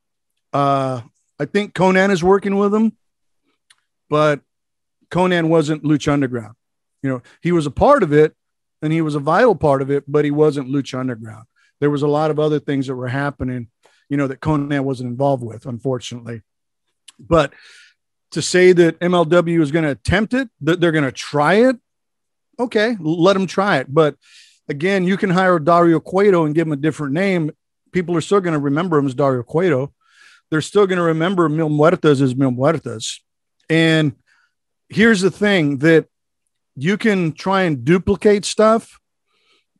[0.57, 1.03] Uh,
[1.39, 2.97] I think Conan is working with them,
[4.09, 4.41] but
[5.11, 6.55] Conan wasn't Lucha Underground.
[7.03, 8.35] You know, he was a part of it
[8.81, 11.45] and he was a vital part of it, but he wasn't Lucha Underground.
[11.79, 13.69] There was a lot of other things that were happening,
[14.09, 16.41] you know, that Conan wasn't involved with, unfortunately.
[17.19, 17.53] But
[18.31, 21.77] to say that MLW is going to attempt it, that they're going to try it,
[22.59, 23.93] okay, let them try it.
[23.93, 24.17] But
[24.71, 27.51] again, you can hire Dario Cueto and give him a different name.
[27.93, 29.93] People are still going to remember him as Dario Cueto.
[30.51, 33.21] They're still going to remember Mil Muertas as Mil Muertas.
[33.69, 34.15] And
[34.89, 36.07] here's the thing that
[36.77, 38.99] you can try and duplicate stuff,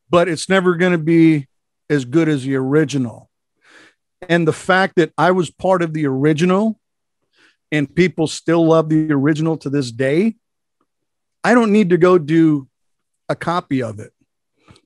[0.09, 1.47] but it's never going to be
[1.89, 3.29] as good as the original.
[4.27, 6.79] And the fact that I was part of the original
[7.71, 10.35] and people still love the original to this day,
[11.43, 12.67] I don't need to go do
[13.29, 14.11] a copy of it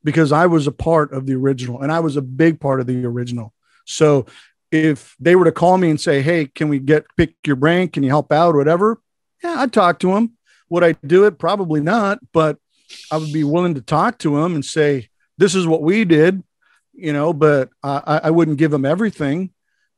[0.03, 2.87] because I was a part of the original and I was a big part of
[2.87, 3.53] the original.
[3.85, 4.25] So
[4.71, 7.89] if they were to call me and say, Hey, can we get pick your brain?
[7.89, 8.55] Can you help out?
[8.55, 9.01] Whatever.
[9.43, 10.37] Yeah, I'd talk to them.
[10.69, 11.37] Would I do it?
[11.37, 12.57] Probably not, but
[13.11, 16.43] I would be willing to talk to them and say, This is what we did,
[16.93, 19.51] you know, but I, I wouldn't give them everything.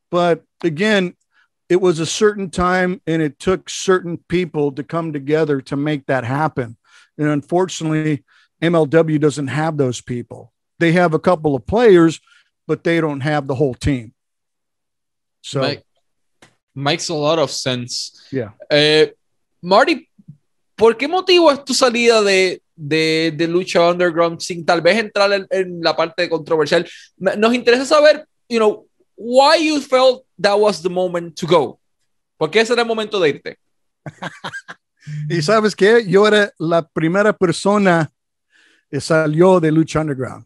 [0.09, 1.15] But again,
[1.69, 6.05] it was a certain time and it took certain people to come together to make
[6.07, 6.77] that happen.
[7.17, 8.23] And unfortunately,
[8.62, 10.53] MLW doesn't have those people.
[10.79, 12.19] They have a couple of players,
[12.67, 14.12] but they don't have the whole team.
[15.43, 15.84] So Make,
[16.73, 18.13] makes a lot of sense.
[18.32, 18.53] Yeah.
[18.69, 19.13] Eh,
[19.62, 20.08] Marty,
[20.75, 25.34] ¿por qué motivo es tu salida de, de, de lucha underground sin tal vez entrar
[25.34, 26.88] en, en, la parte controversial?
[27.17, 31.77] Nos interesa saber, you know, why you felt that was the moment to go.
[32.38, 33.58] ¿Por qué ese era el momento de irte?
[35.29, 38.12] y sabes qué, yo era la primera persona
[38.89, 40.45] que salió de Lucha Underground.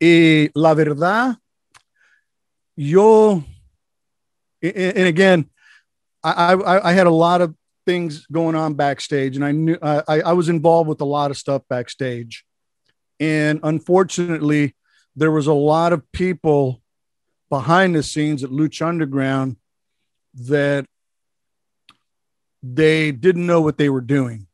[0.00, 1.38] Y la verdad,
[2.74, 3.44] yo,
[4.62, 5.50] and again,
[6.22, 10.02] I, I, I had a lot of things going on backstage, and I knew I,
[10.08, 12.44] I was involved with a lot of stuff backstage.
[13.20, 14.74] And unfortunately,
[15.14, 16.82] there was a lot of people
[17.48, 19.56] behind the scenes at Lucha Underground
[20.34, 20.84] that
[22.62, 24.48] they didn't know what they were doing.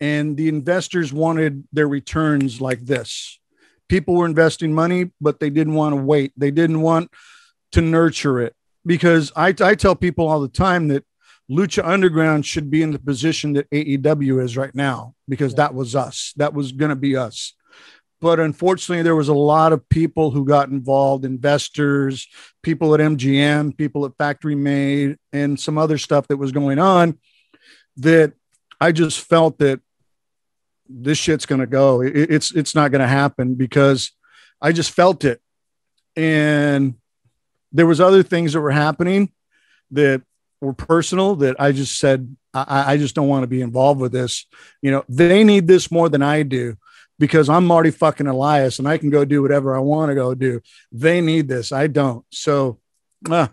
[0.00, 3.38] And the investors wanted their returns like this.
[3.88, 6.32] People were investing money, but they didn't want to wait.
[6.36, 7.10] They didn't want
[7.72, 8.54] to nurture it
[8.86, 11.04] because I, I tell people all the time that
[11.50, 15.94] Lucha Underground should be in the position that AEW is right now because that was
[15.94, 16.32] us.
[16.36, 17.54] That was going to be us.
[18.20, 22.26] But unfortunately there was a lot of people who got involved investors
[22.62, 27.18] people at mgm people at factory made and some other stuff that was going on
[27.98, 28.32] that
[28.80, 29.80] i just felt that
[30.88, 32.00] this shit's going to go.
[32.02, 34.12] It, it's it's not going to happen because
[34.60, 35.40] i just felt it.
[36.16, 36.94] And
[37.72, 39.30] there was other things that were happening
[39.90, 40.22] that
[40.60, 44.12] were personal that i just said I, I just don't want to be involved with
[44.12, 44.46] this
[44.82, 46.76] you know they need this more than i do
[47.18, 50.34] because I'm Marty fucking Elias and I can go do whatever I want to go
[50.34, 50.60] do.
[50.92, 51.72] They need this.
[51.72, 52.24] I don't.
[52.30, 52.78] So,
[53.30, 53.48] uh,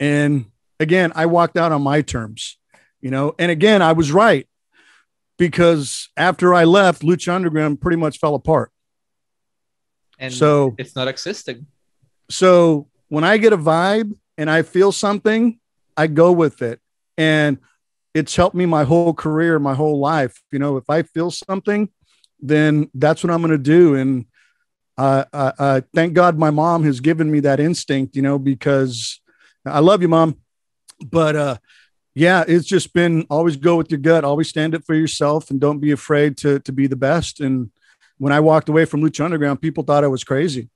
[0.00, 0.46] and
[0.80, 2.58] again, I walked out on my terms,
[3.00, 4.46] you know, and again, I was right
[5.36, 8.72] because after I left, Lucha Underground pretty much fell apart.
[10.18, 11.66] And so it's not existing.
[12.30, 15.58] So when I get a vibe and I feel something,
[15.96, 16.80] I go with it.
[17.16, 17.58] And
[18.14, 20.42] it's helped me my whole career, my whole life.
[20.52, 21.88] You know, if I feel something,
[22.40, 23.94] then that's what I'm going to do.
[23.94, 24.26] And
[24.96, 29.20] uh, thank God my mom has given me that instinct, you know, because
[29.64, 30.38] I love you, mom.
[31.04, 31.56] But uh,
[32.14, 35.60] yeah, it's just been always go with your gut, always stand up for yourself, and
[35.60, 37.40] don't be afraid to to be the best.
[37.40, 37.70] And
[38.18, 40.68] when I walked away from Lucha Underground, people thought I was crazy,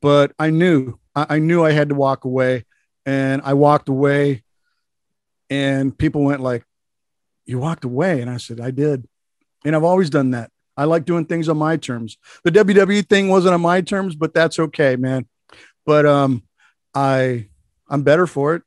[0.00, 2.64] but I knew I, I knew I had to walk away,
[3.06, 4.42] and I walked away,
[5.50, 6.64] and people went like,
[7.46, 9.06] "You walked away," and I said, "I did,"
[9.64, 10.50] and I've always done that.
[10.76, 12.18] I like doing things on my terms.
[12.42, 15.26] The WWE thing wasn't on my terms, but that's okay, man.
[15.86, 16.42] But um,
[16.94, 17.48] I
[17.88, 18.62] I'm better for it.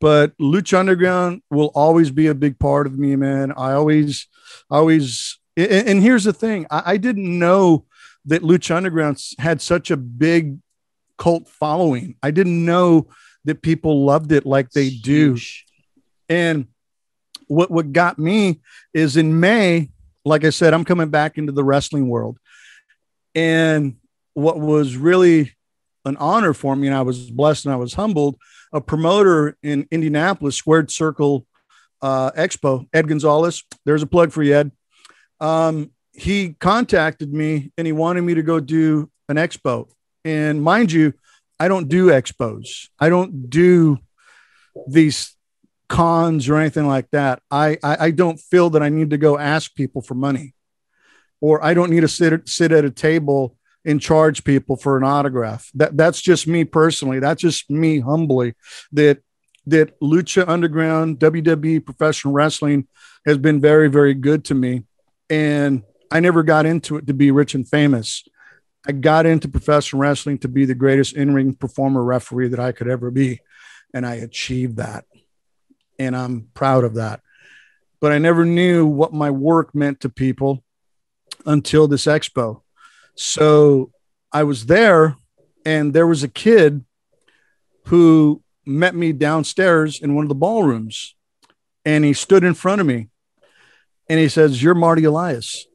[0.00, 3.52] But Lucha Underground will always be a big part of me, man.
[3.52, 4.28] I always,
[4.68, 7.86] always, and, here's the thing: I, I didn't know
[8.26, 10.58] that Lucha Underground had such a big
[11.18, 12.16] cult following.
[12.22, 13.08] I didn't know
[13.44, 15.36] that people loved it like they do.
[16.28, 16.68] And
[17.46, 18.60] what what got me
[18.94, 19.90] is in May
[20.24, 22.38] like I said, I'm coming back into the wrestling world.
[23.34, 23.96] And
[24.32, 25.52] what was really
[26.04, 28.36] an honor for me, and I was blessed and I was humbled,
[28.72, 31.46] a promoter in Indianapolis, Squared Circle
[32.02, 33.62] uh, Expo, Ed Gonzalez.
[33.84, 34.72] There's a plug for you, Ed.
[35.40, 39.88] Um, he contacted me and he wanted me to go do an expo.
[40.24, 41.14] And mind you,
[41.60, 42.88] I don't do expos.
[42.98, 43.98] I don't do
[44.88, 45.34] these
[45.88, 47.40] cons or anything like that.
[47.50, 50.54] I, I, I don't feel that I need to go ask people for money,
[51.40, 55.04] or I don't need to sit sit at a table and charge people for an
[55.04, 55.70] autograph.
[55.74, 57.20] That that's just me personally.
[57.20, 58.54] That's just me humbly.
[58.92, 59.18] That
[59.66, 62.88] that Lucha Underground, WWE professional wrestling
[63.26, 64.84] has been very very good to me,
[65.30, 68.24] and I never got into it to be rich and famous.
[68.86, 72.72] I got into professional wrestling to be the greatest in ring performer referee that I
[72.72, 73.40] could ever be.
[73.94, 75.04] And I achieved that
[75.98, 77.20] and I'm proud of that.
[78.04, 80.62] but I never knew what my work meant to people
[81.46, 82.60] until this expo.
[83.14, 83.92] So
[84.30, 85.16] I was there,
[85.64, 86.84] and there was a kid
[87.86, 91.14] who met me downstairs in one of the ballrooms,
[91.86, 93.08] and he stood in front of me,
[94.06, 95.66] and he says, "You're Marty Elias,"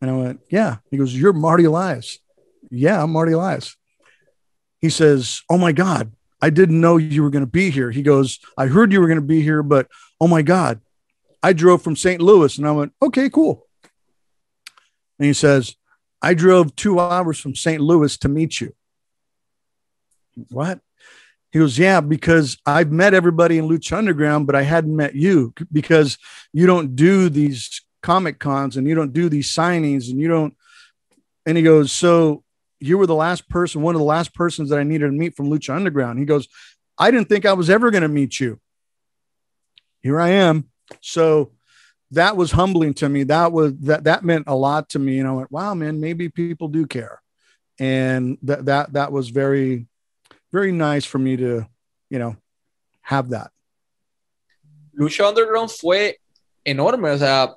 [0.00, 2.18] and I went, "Yeah." He goes, "You're Marty Elias."
[2.70, 3.76] Yeah, I'm Marty Elias.
[4.80, 8.02] He says, "Oh my God, I didn't know you were going to be here." He
[8.02, 9.88] goes, "I heard you were going to be here, but
[10.20, 10.80] oh my God,
[11.42, 12.20] I drove from St.
[12.20, 13.66] Louis," and I went, "Okay, cool."
[15.18, 15.76] And he says,
[16.22, 17.80] I drove two hours from St.
[17.80, 18.74] Louis to meet you.
[20.50, 20.80] What?
[21.52, 25.54] He goes, Yeah, because I've met everybody in Lucha Underground, but I hadn't met you
[25.72, 26.18] because
[26.52, 30.54] you don't do these comic cons and you don't do these signings and you don't.
[31.46, 32.42] And he goes, So
[32.80, 35.36] you were the last person, one of the last persons that I needed to meet
[35.36, 36.18] from Lucha Underground.
[36.18, 36.48] He goes,
[36.98, 38.60] I didn't think I was ever going to meet you.
[40.02, 40.68] Here I am.
[41.00, 41.52] So
[42.12, 43.24] that was humbling to me.
[43.24, 45.18] That was that that meant a lot to me.
[45.18, 47.20] And I went, wow, man, maybe people do care.
[47.78, 49.86] And that that that was very,
[50.52, 51.66] very nice for me to,
[52.08, 52.36] you know,
[53.02, 53.50] have that.
[54.98, 56.14] Lucha Underground fue
[56.64, 57.04] enorme.
[57.04, 57.54] O sea,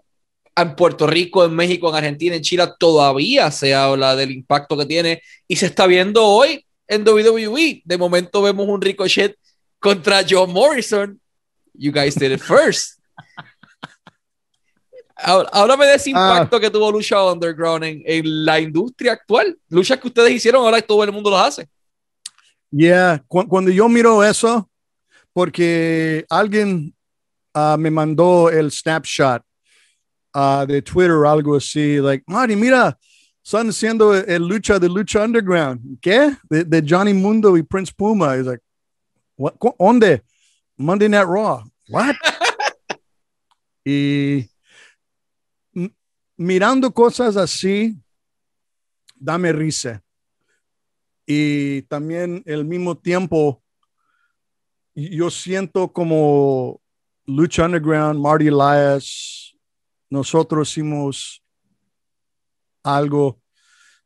[0.55, 4.85] en Puerto Rico, en México, en Argentina, en Chile, todavía se habla del impacto que
[4.85, 7.81] tiene y se está viendo hoy en WWE.
[7.85, 9.37] De momento vemos un ricochet
[9.79, 11.19] contra John Morrison.
[11.73, 12.99] You guys did it first.
[15.15, 16.33] Háblame de ese ah.
[16.33, 19.57] impacto que tuvo Lucha Underground en, en, la industria actual.
[19.69, 21.69] Luchas que ustedes hicieron, ahora todo el mundo las hace.
[22.71, 24.69] Yeah, cuando yo miro eso,
[25.33, 26.95] porque alguien
[27.55, 29.41] uh, me mandó el snapshot
[30.33, 32.97] uh, de Twitter algo así, like, Mari, mira,
[33.43, 35.99] están haciendo el lucha de Lucha Underground.
[35.99, 36.35] ¿Qué?
[36.49, 38.35] De Johnny Mundo y Prince Puma.
[38.35, 38.63] He's like,
[39.35, 40.21] what, ¿dónde?
[40.77, 41.63] Monday Night Raw.
[41.89, 42.15] What?
[43.85, 44.49] y
[46.37, 47.97] mirando cosas así,
[49.15, 50.01] dame risa.
[51.25, 53.61] Y también al mismo tiempo,
[54.95, 56.81] yo siento como
[57.25, 59.38] Lucha Underground, Marty Elias,
[60.09, 61.43] nosotros hicimos
[62.83, 63.41] algo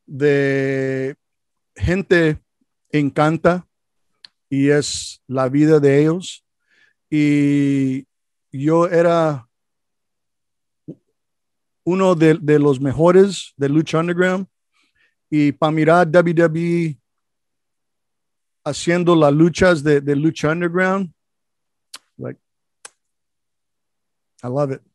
[0.06, 1.16] de
[1.76, 2.42] gente
[2.90, 3.68] encanta
[4.50, 6.46] y es la vida de ellos.
[7.10, 8.06] Y
[8.52, 9.48] yo era
[11.84, 14.48] uno de, de los mejores de Lucha Underground.
[15.30, 17.00] Y para mirar WWE
[18.64, 21.12] haciendo las luchas de, de Lucha Underground,
[22.18, 22.40] like,
[24.44, 24.93] I love it.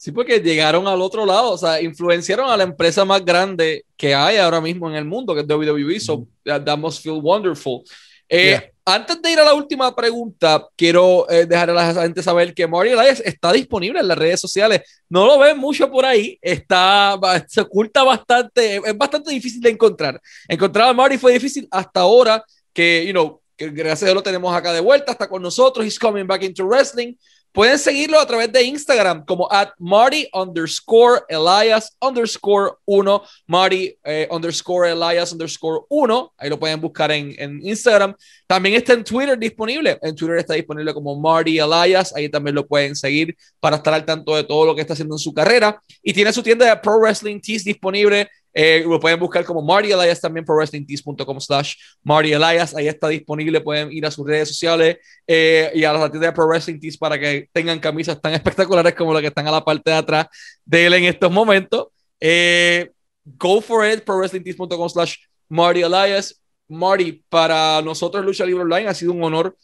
[0.00, 4.14] Sí, porque llegaron al otro lado, o sea, influenciaron a la empresa más grande que
[4.14, 6.00] hay ahora mismo en el mundo, que es WWE.
[6.00, 7.82] So that, must feel wonderful.
[8.26, 12.54] Eh, antes de ir a la última pregunta, quiero eh, dejar a la gente saber
[12.54, 14.80] que Mario Elias está disponible en las redes sociales.
[15.06, 20.18] No lo ven mucho por ahí, está, se oculta bastante, es bastante difícil de encontrar.
[20.48, 22.42] Encontrar a Mario fue difícil hasta ahora
[22.72, 25.84] que, you know, que gracias a Dios lo tenemos acá de vuelta, está con nosotros,
[25.84, 27.16] he's coming back into wrestling.
[27.52, 34.28] Pueden seguirlo a través de Instagram como at Marty underscore Elias underscore 1, Marty eh,
[34.30, 36.34] underscore Elias underscore 1.
[36.38, 38.14] Ahí lo pueden buscar en, en, Instagram.
[38.46, 39.98] También está en Twitter disponible.
[40.00, 42.14] En Twitter está disponible como Marty Elias.
[42.14, 45.16] Ahí también lo pueden seguir para estar al tanto de todo lo que está haciendo
[45.16, 45.82] en su carrera.
[46.04, 49.92] Y tiene su tienda de Pro Wrestling Tees disponible eh, lo pueden buscar como Marty
[49.92, 52.74] Elias también por wrestlingtees.com slash Marty Elias.
[52.74, 53.60] Ahí está disponible.
[53.60, 56.98] Pueden ir a sus redes sociales eh, y a las tiendas de Pro Wrestling Tees
[56.98, 60.26] para que tengan camisas tan espectaculares como las que están a la parte de atrás
[60.64, 61.88] de él en estos momentos.
[62.18, 62.90] Eh,
[63.24, 65.16] go for it, pro wrestlingtees.com slash
[65.48, 66.40] Marty Elias.
[66.68, 69.56] Marty, para nosotros Lucha Libre Online ha sido un honor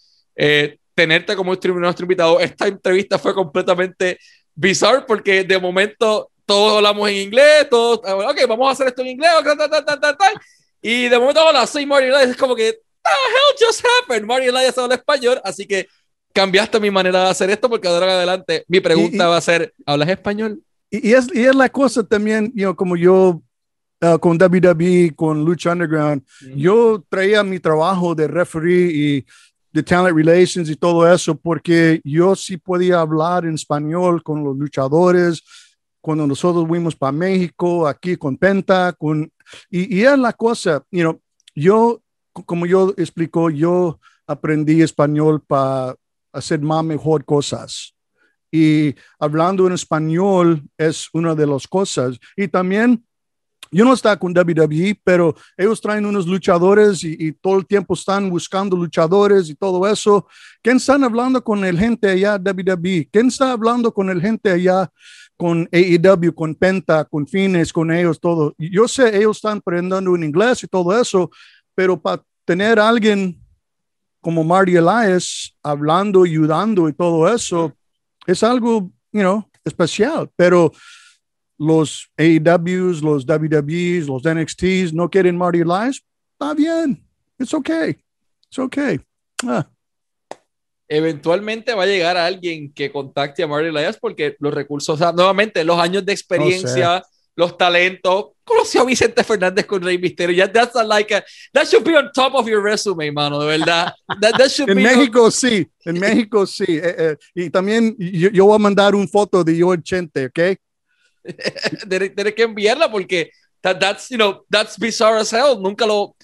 [0.95, 2.41] tenerte como nuestro invitado.
[2.41, 4.19] Esta entrevista fue completamente
[4.55, 9.03] bizarre porque de momento todos hablamos en inglés, todos, ah, ok, vamos a hacer esto
[9.03, 9.31] en inglés,
[10.81, 14.25] y de momento, hola, soy Mario Elias, es como que, the hell just happened?
[14.25, 15.89] Mario Elias habla español, así que
[16.33, 19.75] cambiaste mi manera de hacer esto porque ahora en adelante mi pregunta va a ser,
[19.85, 20.63] ¿hablas español?
[20.91, 23.43] Y, es, y es la cosa también, you know, como yo
[24.03, 26.23] uh, con WWE, con Lucha Underground,
[26.55, 29.27] yo traía mi trabajo de referee y
[29.73, 34.57] de talent relations y todo eso porque yo sí podía hablar en español con los
[34.57, 35.43] luchadores,
[36.07, 39.29] cuando nosotros fuimos para México, aquí con Penta, con,
[39.69, 41.21] y, y es la cosa, you know,
[41.53, 42.01] yo,
[42.33, 45.97] como yo explico, yo aprendí español para
[46.33, 47.93] hacer más mejor cosas.
[48.53, 52.21] Y hablando en español es una de las cosas.
[52.37, 53.05] Y también
[53.73, 57.95] yo no está con WWE, pero ellos traen unos luchadores y, y, todo el tiempo
[57.95, 60.29] están buscando luchadores y todo eso.
[60.63, 63.09] ¿Quién están hablando con el gente allá WWE?
[63.11, 64.89] ¿Quién está hablando con el gente allá
[65.37, 68.55] con AEW, con Penta, con Fines, con ellos, todo?
[68.59, 71.31] Yo sé, ellos están aprendiendo en inglés y todo eso,
[71.75, 73.41] pero para tener alguien
[74.21, 77.73] como Marty Elias hablando, ayudando y todo eso,
[78.27, 80.29] es algo, you know, especial.
[80.37, 80.73] Pero
[81.59, 87.07] los AEWs, los WWEs, los NXTs no quieren Marty Elias, está bien.
[87.39, 87.97] It's okay.
[88.49, 89.01] It's okay.
[89.45, 89.67] Ah.
[90.89, 94.99] Eventualmente va a llegar a alguien que contacte a Marty Elias porque los recursos, o
[94.99, 97.03] sea, nuevamente, los años de experiencia, no
[97.37, 98.33] los talentos.
[98.43, 100.35] Conoció a Vicente Fernández con Rey Misterio.
[100.35, 101.23] Ya, that's like a,
[101.53, 103.93] that should be on top of your resume, mano, de verdad.
[104.21, 105.33] That, that should en be México on...
[105.33, 106.65] sí, en México sí.
[106.69, 110.41] Eh, eh, y también yo, yo, voy a mandar un foto de yo 80, ¿ok?
[111.89, 113.31] Tienes que enviarla porque
[113.63, 115.61] that, that's, you know, that's bizarre as hell.
[115.61, 116.17] Nunca lo.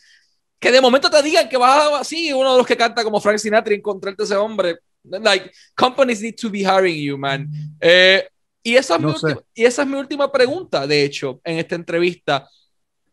[0.62, 3.38] Que de momento te digan que vas así, uno de los que canta como Frank
[3.38, 4.78] Sinatra encontrarte ese hombre.
[5.02, 7.48] Like, companies need to be hiring you, man.
[7.80, 8.28] Eh,
[8.62, 11.58] y, esa es no mi última, y esa es mi última pregunta, de hecho, en
[11.58, 12.48] esta entrevista.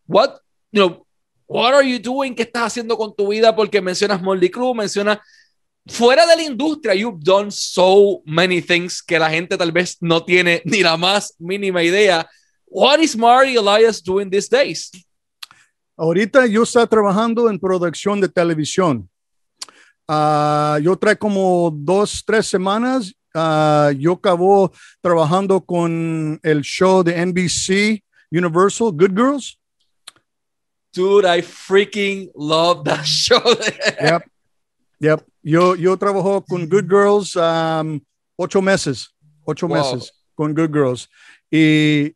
[0.08, 0.36] What,
[0.72, 1.08] you know,
[1.47, 2.36] what are you doing?
[2.36, 3.56] ¿Qué estás haciendo con tu vida?
[3.56, 5.18] Porque mencionas Molly Crew, mencionas
[5.88, 10.24] fuera de la industria, you've done so many things que la gente tal vez no
[10.24, 12.30] tiene ni la más mínima idea.
[12.68, 14.91] What is Marty Elias doing these days?
[16.00, 19.10] Ahorita yo estoy trabajando en producción de televisión.
[20.08, 23.14] Uh, yo trae como dos, tres semanas.
[23.36, 24.72] Uh, yo acabo
[25.02, 29.60] trabajando con el show de NBC Universal, Good Girls.
[30.93, 33.41] Dude, I freaking love that show.
[34.02, 34.24] yep.
[35.02, 35.26] Yep.
[35.43, 38.00] Yo, yo trabajo con Good Girls um,
[38.38, 39.76] ocho meses, ocho wow.
[39.76, 41.10] meses con Good Girls.
[41.52, 42.16] Y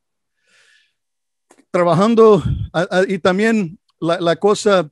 [1.73, 2.43] trabajando,
[3.07, 4.87] y también la, cosa,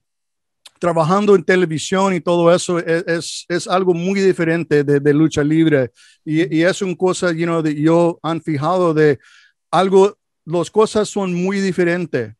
[0.79, 5.43] trabajando en televisión y todo eso es, es, es algo muy diferente de, de lucha
[5.43, 5.91] libre.
[6.25, 9.19] Y, y, es una cosa, you know, de yo han fijado de
[9.69, 12.33] algo, las cosas son muy diferentes.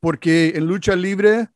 [0.00, 1.48] Porque en lucha libre,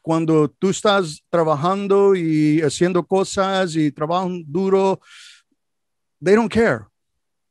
[0.00, 5.00] cuando tú estás trabajando y haciendo cosas y trabajan duro,
[6.22, 6.84] they don't care.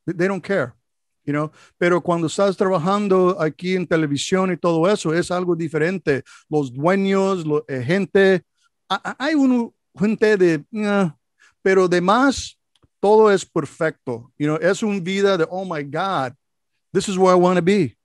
[0.06, 0.72] They don't care,
[1.26, 1.52] you know.
[1.78, 6.24] Pero cuando estás trabajando aquí en televisión y todo eso, es algo diferente.
[6.50, 8.44] Los dueños, la eh, gente,
[9.18, 11.12] hay uno, gente de, uh,
[11.62, 12.58] pero demás,
[13.00, 14.32] todo es perfecto.
[14.38, 16.34] You know, es una vida de, oh my God,
[16.94, 17.98] this is where I want to be.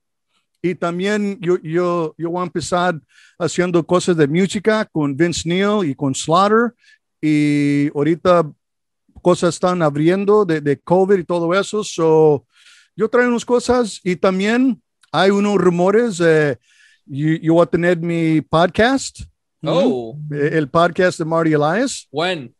[0.61, 2.99] Y también yo, yo, yo voy a empezar
[3.37, 6.73] haciendo cosas de música con Vince Neil y con Slaughter.
[7.21, 8.51] Y ahorita
[9.21, 11.83] cosas están abriendo de, de COVID y todo eso.
[11.83, 12.45] So,
[12.97, 14.81] yo traigo unas cosas y también
[15.11, 16.19] hay unos rumores.
[16.19, 16.57] Eh,
[17.05, 19.21] yo, yo voy a tener mi podcast.
[19.63, 20.17] Oh.
[20.31, 22.07] El podcast de Marty Elias.
[22.11, 22.55] When?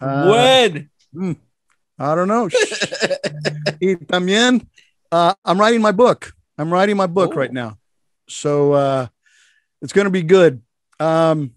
[0.00, 0.90] Uh, When?
[1.12, 1.36] Mm,
[1.98, 2.48] I don't know.
[3.80, 4.68] y también
[5.10, 6.32] uh, I'm writing my book.
[6.56, 7.38] I'm writing my book Ooh.
[7.38, 7.76] right now.
[8.28, 9.08] So uh,
[9.82, 10.62] it's going to be good.
[11.00, 11.52] Um,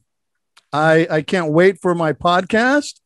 [0.73, 2.99] I, I can't wait for my podcast.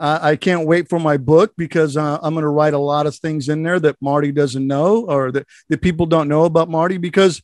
[0.00, 3.06] Uh, I can't wait for my book because uh, I'm going to write a lot
[3.06, 6.70] of things in there that Marty doesn't know or that, that people don't know about
[6.70, 7.42] Marty because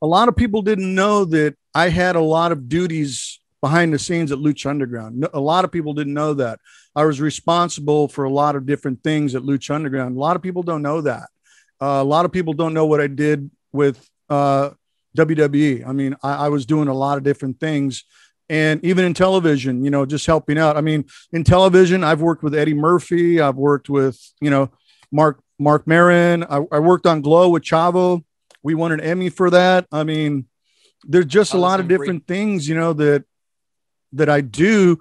[0.00, 3.98] a lot of people didn't know that I had a lot of duties behind the
[3.98, 5.26] scenes at Lucha Underground.
[5.34, 6.60] A lot of people didn't know that.
[6.94, 10.16] I was responsible for a lot of different things at Lucha Underground.
[10.16, 11.28] A lot of people don't know that.
[11.82, 14.70] Uh, a lot of people don't know what I did with uh,
[15.16, 15.86] WWE.
[15.86, 18.04] I mean, I, I, was doing a lot of different things.
[18.50, 20.76] And even in television, you know, just helping out.
[20.76, 23.40] I mean, in television, I've worked with Eddie Murphy.
[23.40, 24.70] I've worked with, you know,
[25.12, 26.44] Mark Mark Marin.
[26.44, 28.24] I, I worked on Glow with Chavo.
[28.62, 29.86] We won an Emmy for that.
[29.92, 30.46] I mean,
[31.04, 33.24] there's just a lot of different things, you know, that
[34.12, 34.98] that I do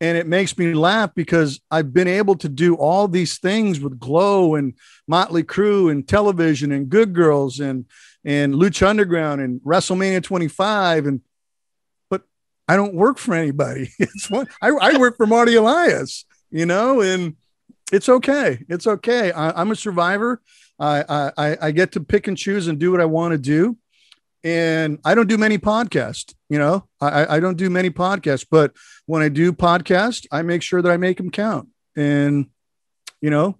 [0.00, 3.98] and it makes me laugh because I've been able to do all these things with
[3.98, 4.74] Glow and
[5.08, 7.86] Motley Crue and television and Good Girls and
[8.24, 11.20] and Lucha Underground and WrestleMania 25 and
[12.68, 13.90] I don't work for anybody.
[13.98, 17.36] It's one I, I work for Marty Elias, you know, and
[17.92, 18.64] it's okay.
[18.68, 19.30] It's okay.
[19.32, 20.40] I, am a survivor.
[20.78, 23.78] I, I I get to pick and choose and do what I want to do
[24.46, 26.32] and I don't do many podcasts.
[26.48, 28.72] You know, I, I don't do many podcasts, but
[29.06, 31.68] when I do podcast, I make sure that I make them count.
[31.96, 32.46] And
[33.20, 33.58] you know,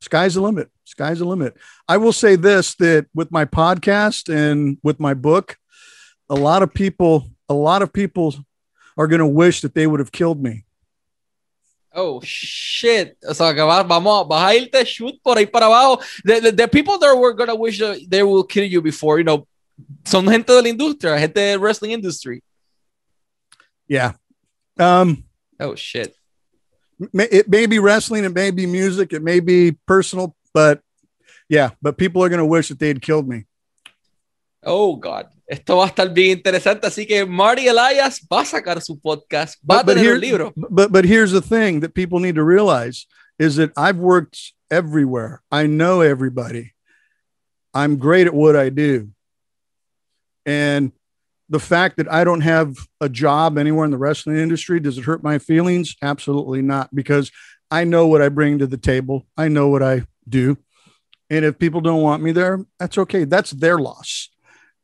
[0.00, 0.70] sky's the limit.
[0.84, 1.54] Sky's the limit.
[1.86, 5.58] I will say this: that with my podcast and with my book,
[6.30, 8.34] a lot of people, a lot of people
[8.96, 10.64] are going to wish that they would have killed me.
[11.92, 13.16] Oh shit.
[13.28, 16.00] O sea, que va, vamos, vas a irte shoot por ahí para abajo.
[16.24, 19.24] The, the, the people that were gonna wish uh, they will kill you before, you
[19.24, 19.44] know,
[20.04, 22.42] son gente de la industria, gente de wrestling industry.
[23.88, 24.12] Yeah.
[24.78, 25.24] Um,
[25.58, 26.14] Oh shit.
[27.12, 30.80] may- it may be wrestling, it may be music, it may be personal, but
[31.48, 33.46] yeah, but people are going to wish that they had killed me.
[34.62, 35.26] Oh god.
[35.50, 36.86] Esto va a estar bien interesante.
[36.86, 40.20] Así que Marty Elias va a sacar su podcast, va But, but, tener here, un
[40.20, 40.52] libro.
[40.56, 43.06] but but here's the thing that people need to realize
[43.38, 45.42] is that I've worked everywhere.
[45.50, 46.72] I know everybody.
[47.74, 49.10] I'm great at what I do.
[50.46, 50.92] And
[51.48, 55.04] the fact that I don't have a job anywhere in the wrestling industry, does it
[55.04, 55.96] hurt my feelings?
[56.00, 57.32] Absolutely not, because
[57.70, 59.26] I know what I bring to the table.
[59.36, 60.58] I know what I do.
[61.28, 63.24] And if people don't want me there, that's okay.
[63.24, 64.30] That's their loss.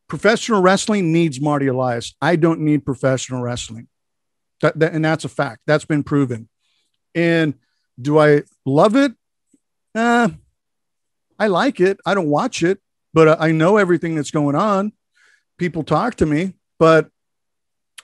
[0.09, 2.15] Professional wrestling needs Marty Elias.
[2.23, 3.89] I don't need professional wrestling.
[4.63, 5.63] That, that, and that's a fact.
[5.67, 6.49] That's been proven.
[7.15, 7.55] And
[8.01, 9.13] do I love it?
[9.95, 10.29] Uh,
[11.39, 11.99] I like it.
[12.07, 12.79] I don't watch it,
[13.13, 14.93] but I know everything that's going on.
[15.59, 17.09] People talk to me, but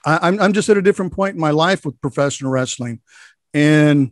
[0.05, 3.01] I, I'm, I'm just at a different point in my life with professional wrestling.
[3.55, 4.11] And,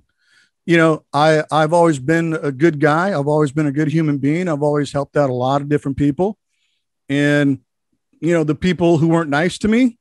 [0.64, 3.18] you know, I, I've always been a good guy.
[3.18, 4.46] I've always been a good human being.
[4.46, 6.38] I've always helped out a lot of different people.
[7.08, 7.60] And,
[8.20, 9.98] you know, the people who weren't nice to me,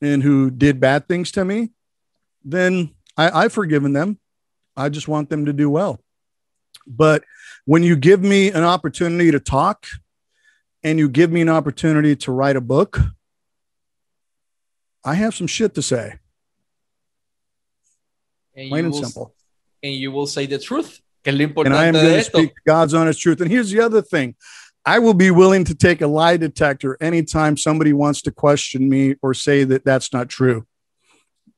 [0.00, 1.70] and who did bad things to me,
[2.44, 4.18] then I, I've forgiven them.
[4.76, 6.00] I just want them to do well.
[6.86, 7.24] But
[7.64, 9.86] when you give me an opportunity to talk
[10.82, 13.00] and you give me an opportunity to write a book,
[15.04, 16.18] I have some shit to say,
[18.54, 19.34] And plain and will- simple.
[19.82, 22.52] And you will say the truth, que es lo And I am going to speak
[22.66, 23.40] God's honest truth.
[23.40, 24.34] And here's the other thing
[24.88, 29.16] I will be willing to take a lie detector anytime somebody wants to question me
[29.20, 30.64] or say that that's not true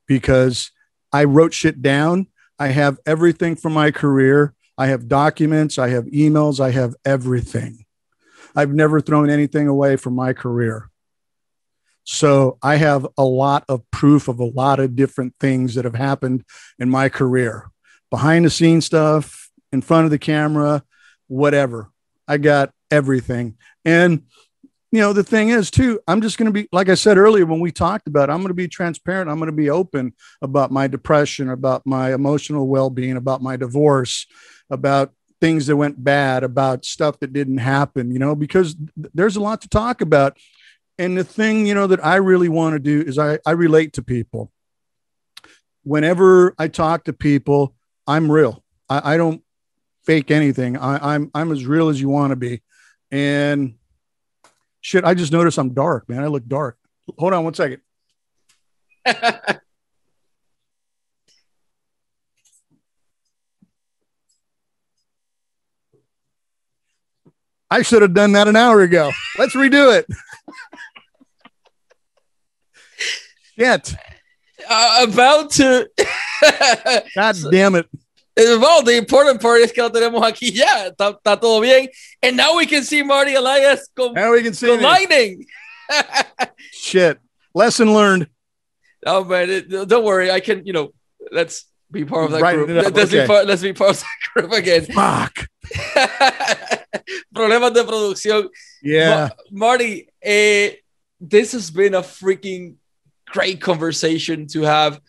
[0.06, 0.70] because
[1.12, 2.28] I wrote shit down.
[2.58, 4.54] I have everything from my career.
[4.78, 7.84] I have documents, I have emails, I have everything.
[8.56, 10.88] I've never thrown anything away from my career.
[12.04, 15.94] So I have a lot of proof of a lot of different things that have
[15.94, 16.44] happened
[16.78, 17.70] in my career
[18.10, 20.82] behind the scenes stuff, in front of the camera,
[21.26, 21.90] whatever.
[22.26, 23.56] I got everything.
[23.84, 24.22] And
[24.90, 27.44] you know, the thing is too, I'm just going to be like I said earlier
[27.44, 30.14] when we talked about, it, I'm going to be transparent, I'm going to be open
[30.40, 34.26] about my depression, about my emotional well-being, about my divorce,
[34.70, 39.36] about things that went bad, about stuff that didn't happen, you know, because th- there's
[39.36, 40.36] a lot to talk about.
[40.98, 43.92] And the thing, you know, that I really want to do is I, I relate
[43.94, 44.50] to people.
[45.84, 47.74] Whenever I talk to people,
[48.06, 48.64] I'm real.
[48.88, 49.42] I, I don't
[50.04, 50.76] fake anything.
[50.76, 52.62] I, I'm I'm as real as you want to be.
[53.10, 53.74] And
[54.80, 56.22] shit, I just noticed I'm dark, man.
[56.22, 56.78] I look dark.
[57.18, 57.80] Hold on one second.
[67.70, 69.12] I should have done that an hour ago.
[69.38, 70.06] Let's redo it.
[73.58, 73.94] Shit.
[74.68, 75.88] Uh, about to.
[77.14, 77.86] God damn it.
[78.38, 80.90] Well, the important part es que lo tenemos aquí ya.
[80.90, 81.88] Está, está todo bien.
[82.22, 85.44] And now we can see Marty Elias con, Now we can see con lightning.
[86.72, 87.18] Shit.
[87.54, 88.28] Lesson learned.
[89.04, 90.30] Oh man, it- don't worry.
[90.30, 90.92] I can, you know,
[91.32, 92.68] let's be part of that group.
[92.94, 94.84] Let's, be part, let's be part of that group again.
[94.84, 95.48] Fuck.
[97.34, 98.48] Problemas de producción.
[98.82, 99.30] Yeah.
[99.50, 100.72] Ma- Marty, eh,
[101.20, 102.74] this has been a freaking
[103.26, 105.00] great conversation to have.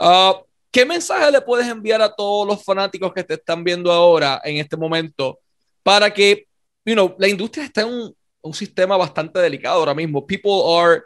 [0.00, 0.34] Uh,
[0.70, 4.58] ¿Qué mensaje le puedes enviar a todos los fanáticos que te están viendo ahora en
[4.58, 5.40] este momento
[5.82, 6.46] para que,
[6.84, 10.26] you know, la industria está en un, un sistema bastante delicado ahora mismo?
[10.26, 11.02] People are,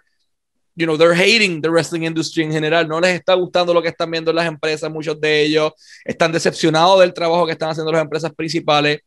[0.74, 2.88] you know, they're hating the wrestling industry en general.
[2.88, 5.72] No les está gustando lo que están viendo en las empresas, muchos de ellos
[6.04, 9.00] están decepcionados del trabajo que están haciendo las empresas principales.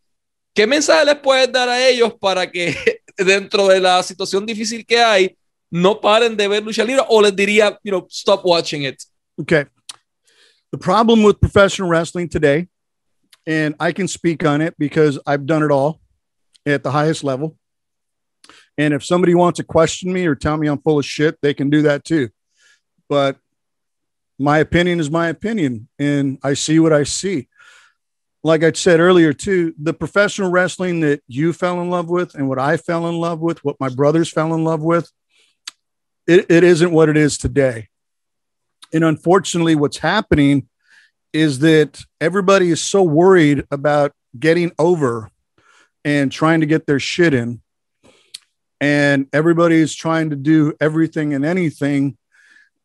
[0.53, 2.73] ¿Qué mensaje les puedes dar a ellos para que
[3.17, 5.37] dentro de la situación difícil que hay
[5.69, 8.95] no paren de ver lucha libre o les diría, you know, stop watching it?
[9.37, 9.65] Okay.
[10.71, 12.67] The problem with professional wrestling today,
[13.47, 16.01] and I can speak on it because I've done it all
[16.65, 17.57] at the highest level.
[18.77, 21.53] And if somebody wants to question me or tell me I'm full of shit, they
[21.53, 22.29] can do that too.
[23.07, 23.37] But
[24.37, 27.47] my opinion is my opinion, and I see what I see.
[28.43, 32.47] Like I said earlier, too, the professional wrestling that you fell in love with and
[32.49, 35.09] what I fell in love with, what my brothers fell in love with,
[36.27, 37.87] it, it isn't what it is today.
[38.93, 40.67] And unfortunately, what's happening
[41.33, 45.29] is that everybody is so worried about getting over
[46.03, 47.61] and trying to get their shit in.
[48.79, 52.17] And everybody is trying to do everything and anything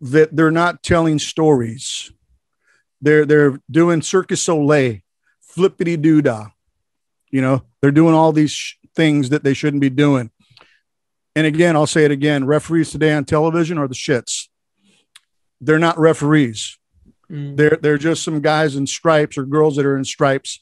[0.01, 2.11] that they're not telling stories.
[3.01, 4.99] they're they're doing Circus Soleil,
[5.41, 6.53] flippity doodah.
[7.31, 10.31] You know, they're doing all these sh- things that they shouldn't be doing.
[11.37, 14.49] And again, I'll say it again: referees today on television are the shits.
[15.61, 16.79] They're not referees.
[17.31, 17.57] Mm.
[17.57, 20.61] They're they're just some guys in stripes or girls that are in stripes,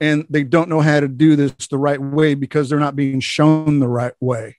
[0.00, 3.20] and they don't know how to do this the right way because they're not being
[3.20, 4.56] shown the right way.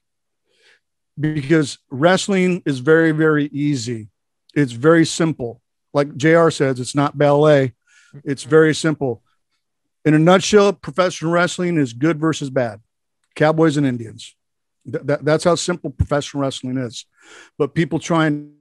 [1.19, 4.09] Because wrestling is very very easy.
[4.53, 5.61] It's very simple.
[5.93, 6.49] Like Jr.
[6.49, 7.73] says, it's not ballet.
[8.23, 9.23] It's very simple.
[10.03, 12.81] In a nutshell, professional wrestling is good versus bad.
[13.35, 14.35] Cowboys and Indians.
[14.89, 17.05] Th- that- that's how simple professional wrestling is.
[17.57, 18.53] But people try and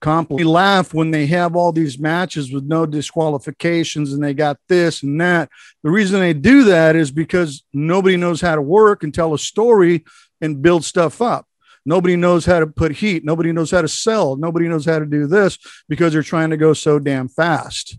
[0.00, 0.38] compliment.
[0.40, 5.02] We laugh when they have all these matches with no disqualifications and they got this
[5.02, 5.48] and that.
[5.82, 9.38] The reason they do that is because nobody knows how to work and tell a
[9.38, 10.04] story
[10.40, 11.46] and build stuff up.
[11.86, 13.24] Nobody knows how to put heat.
[13.24, 14.36] Nobody knows how to sell.
[14.36, 15.58] Nobody knows how to do this
[15.88, 17.98] because they're trying to go so damn fast.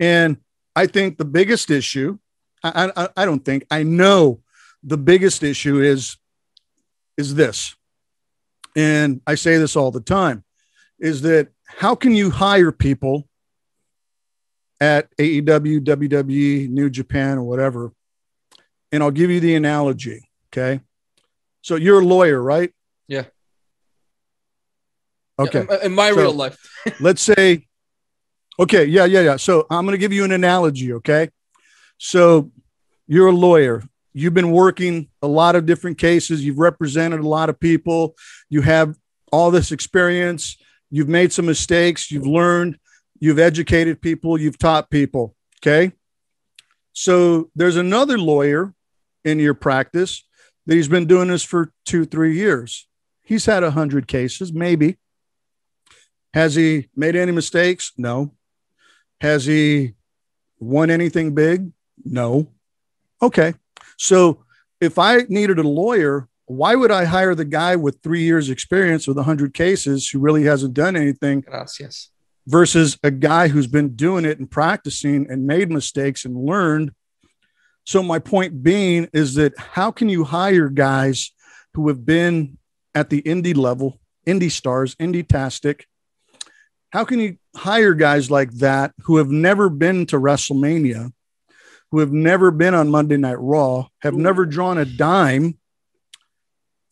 [0.00, 0.38] And
[0.74, 2.18] I think the biggest issue,
[2.62, 4.40] I, I, I don't think, I know
[4.82, 6.16] the biggest issue is,
[7.16, 7.74] is this.
[8.74, 10.44] And I say this all the time
[11.02, 13.28] is that how can you hire people
[14.80, 17.92] at AEW, WWE, New Japan, or whatever?
[18.90, 20.28] And I'll give you the analogy.
[20.52, 20.80] Okay.
[21.62, 22.72] So you're a lawyer, right?
[23.08, 23.24] Yeah.
[25.38, 25.60] Okay.
[25.68, 26.56] In, in my So- real life.
[27.00, 27.66] let's say
[28.58, 31.30] okay yeah yeah yeah so i'm going to give you an analogy okay
[31.96, 32.50] so
[33.06, 33.82] you're a lawyer
[34.12, 38.14] you've been working a lot of different cases you've represented a lot of people
[38.50, 38.94] you have
[39.32, 40.56] all this experience
[40.92, 42.78] you've made some mistakes you've learned
[43.18, 45.92] you've educated people you've taught people okay
[46.92, 48.72] so there's another lawyer
[49.24, 50.24] in your practice
[50.66, 52.86] that he's been doing this for two three years
[53.24, 54.96] he's had a hundred cases maybe
[56.34, 57.92] has he made any mistakes?
[57.96, 58.34] No.
[59.20, 59.94] Has he
[60.58, 61.72] won anything big?
[62.04, 62.48] No.
[63.20, 63.54] Okay.
[63.98, 64.44] So
[64.80, 69.06] if I needed a lawyer, why would I hire the guy with three years experience
[69.06, 72.10] with a 100 cases who really hasn't done anything Gracias.
[72.46, 76.92] versus a guy who's been doing it and practicing and made mistakes and learned?
[77.84, 81.32] So my point being is that how can you hire guys
[81.74, 82.58] who have been
[82.94, 85.86] at the indie level, indie stars, indie tastic?
[86.90, 91.12] How can you hire guys like that who have never been to WrestleMania,
[91.90, 95.58] who have never been on Monday Night Raw, have never drawn a dime?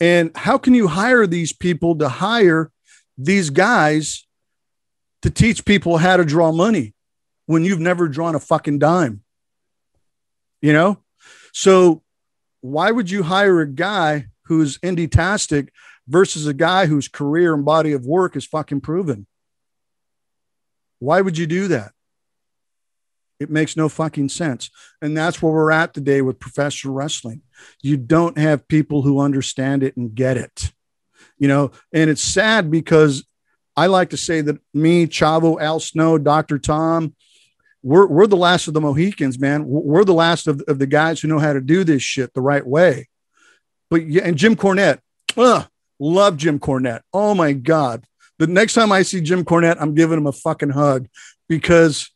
[0.01, 2.73] And how can you hire these people to hire
[3.19, 4.27] these guys
[5.23, 6.95] to teach people how to draw money
[7.45, 9.23] when you've never drawn a fucking dime?
[10.63, 11.03] You know?
[11.53, 12.03] So
[12.63, 15.73] why would you hire a guy who's indie tastic
[16.09, 19.27] versus a guy whose career and body of work is fucking proven?
[20.99, 21.93] Why would you do that?
[23.41, 24.71] It makes no fucking sense.
[25.01, 27.41] And that's where we're at today with professional wrestling.
[27.83, 30.73] You don't have people who understand it and get it.
[31.39, 33.25] You know, and it's sad because
[33.77, 36.59] I like to say that me, Chavo, Al Snow, Dr.
[36.59, 37.15] Tom,
[37.83, 39.65] we're, we're the last of the Mohicans, man.
[39.67, 42.43] We're the last of, of the guys who know how to do this shit the
[42.43, 43.09] right way.
[43.89, 45.01] But yeah, and Jim Cornette,
[45.35, 45.67] ugh,
[45.99, 47.01] love Jim Cornette.
[47.15, 48.05] Oh my God.
[48.39, 51.09] The next time I see Jim Cornette, I'm giving him a fucking hug
[51.49, 52.11] because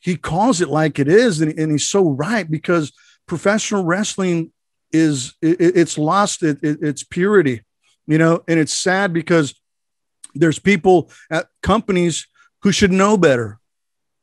[0.00, 1.40] he calls it like it is.
[1.40, 2.92] And, and he's so right because
[3.26, 4.52] professional wrestling
[4.92, 7.62] is, it, it's lost it, it, its purity,
[8.06, 9.54] you know, and it's sad because
[10.34, 12.26] there's people at companies
[12.62, 13.58] who should know better,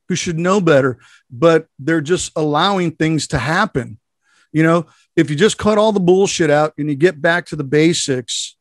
[0.10, 1.00] who should know better,
[1.30, 4.00] but they're just allowing things to happen.
[4.52, 7.56] You know, if you just cut all the bullshit out and you get back to
[7.56, 8.56] the basics,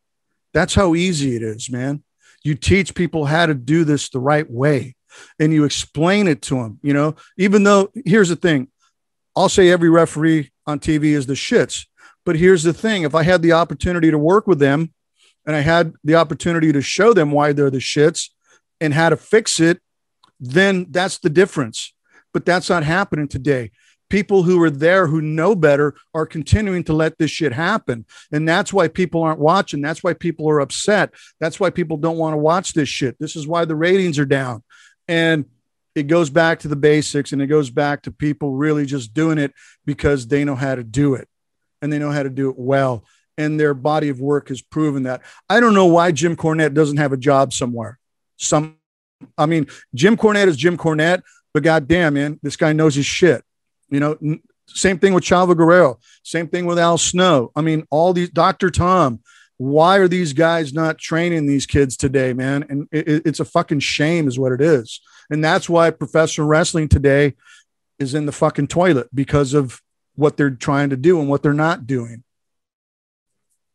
[0.53, 2.03] that's how easy it is, man.
[2.43, 4.96] You teach people how to do this the right way
[5.39, 8.69] and you explain it to them, you know, even though here's the thing
[9.35, 11.85] I'll say every referee on TV is the shits.
[12.25, 14.93] But here's the thing if I had the opportunity to work with them
[15.45, 18.29] and I had the opportunity to show them why they're the shits
[18.81, 19.79] and how to fix it,
[20.39, 21.93] then that's the difference.
[22.33, 23.71] But that's not happening today.
[24.09, 28.05] People who are there who know better are continuing to let this shit happen.
[28.31, 29.81] And that's why people aren't watching.
[29.81, 31.13] That's why people are upset.
[31.39, 33.17] That's why people don't want to watch this shit.
[33.19, 34.63] This is why the ratings are down.
[35.07, 35.45] And
[35.95, 39.37] it goes back to the basics and it goes back to people really just doing
[39.37, 39.53] it
[39.85, 41.27] because they know how to do it
[41.81, 43.03] and they know how to do it well.
[43.37, 45.21] And their body of work has proven that.
[45.49, 47.99] I don't know why Jim Cornette doesn't have a job somewhere.
[48.37, 48.77] Some,
[49.37, 51.21] I mean, Jim Cornette is Jim Cornette,
[51.53, 53.43] but goddamn, man, this guy knows his shit.
[53.89, 57.51] You know, n- same thing with Chavo Guerrero, same thing with Al Snow.
[57.55, 58.69] I mean, all these Dr.
[58.69, 59.21] Tom,
[59.57, 62.65] why are these guys not training these kids today, man?
[62.69, 65.01] And it, it's a fucking shame, is what it is.
[65.29, 67.33] And that's why professional wrestling today
[67.99, 69.81] is in the fucking toilet because of
[70.15, 72.23] what they're trying to do and what they're not doing.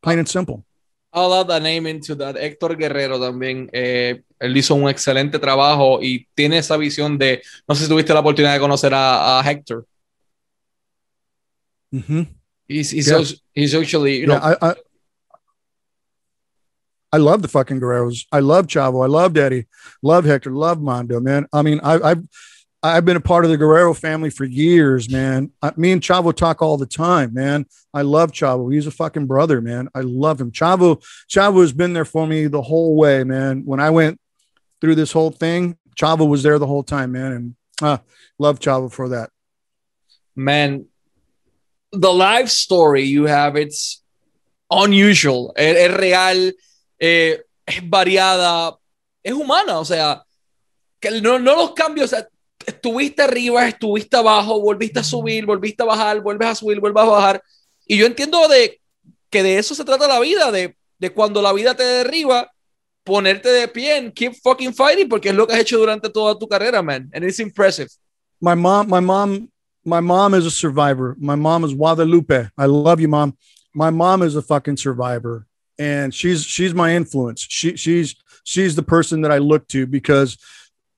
[0.03, 0.65] Plain and simple.
[1.13, 2.37] I'll add a name into that.
[2.37, 3.69] Héctor Guerrero también.
[3.73, 7.43] Eh, él hizo un excelente trabajo y tiene esa visión de.
[7.69, 9.85] No sé si tuviste la oportunidad de conocer a, a Hector.
[11.93, 12.23] Mm-hmm.
[12.69, 13.17] He's, he's, Yeah.
[13.17, 14.75] also- he's actually, you know, I, I
[17.13, 18.25] I love the fucking Guerreros.
[18.33, 19.05] I love Chavo.
[19.05, 19.67] I love Eddie.
[20.03, 20.51] Love Hector.
[20.51, 21.47] Love Mondo, man.
[21.53, 22.25] I mean, I, I've
[22.83, 25.53] I've been a part of the Guerrero family for years, man.
[25.63, 27.67] I, me and Chavo talk all the time, man.
[27.95, 28.73] I love Chavo.
[28.73, 29.89] He's a fucking brother, man.
[29.95, 30.51] I love him.
[30.51, 33.65] Chavo Chavo has been there for me the whole way, man.
[33.65, 34.19] When I went
[34.81, 37.33] through this whole thing, Chavo was there the whole time, man.
[37.33, 37.99] And uh,
[38.39, 39.31] love Chavo for that.
[40.35, 40.87] man,
[41.93, 44.03] the life story you have, it's
[44.71, 46.53] unusual, es, es real,
[47.05, 48.79] eh, es variada,
[49.25, 50.23] es humana, o sea,
[51.01, 52.29] que no, no los cambios, o sea,
[52.65, 57.07] estuviste arriba, estuviste abajo, volviste a subir, volviste a bajar, vuelves a subir, vuelves a
[57.07, 57.43] bajar,
[57.89, 58.81] y yo entiendo de
[59.31, 62.49] que de eso se trata la vida, de, de cuando la vida te derriba,
[63.03, 66.39] ponerte de pie and keep fucking fighting, porque es lo que has hecho durante toda
[66.39, 67.89] tu carrera, man, and it's impressive.
[68.41, 69.49] my mom, my mom,
[69.85, 71.17] my mom is a survivor.
[71.19, 72.51] My mom is Guadalupe.
[72.57, 73.37] I love you, mom.
[73.75, 75.47] My mom is a fucking survivor,
[75.83, 77.47] and she's she's my influence.
[77.49, 78.15] She she's
[78.45, 80.39] she's the person that I look to because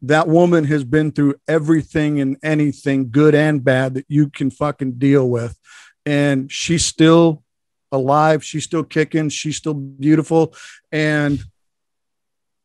[0.03, 4.93] that woman has been through everything and anything, good and bad, that you can fucking
[4.93, 5.59] deal with,
[6.05, 7.43] and she's still
[7.91, 8.45] alive.
[8.45, 9.29] She's still kicking.
[9.29, 10.55] She's still beautiful,
[10.93, 11.43] and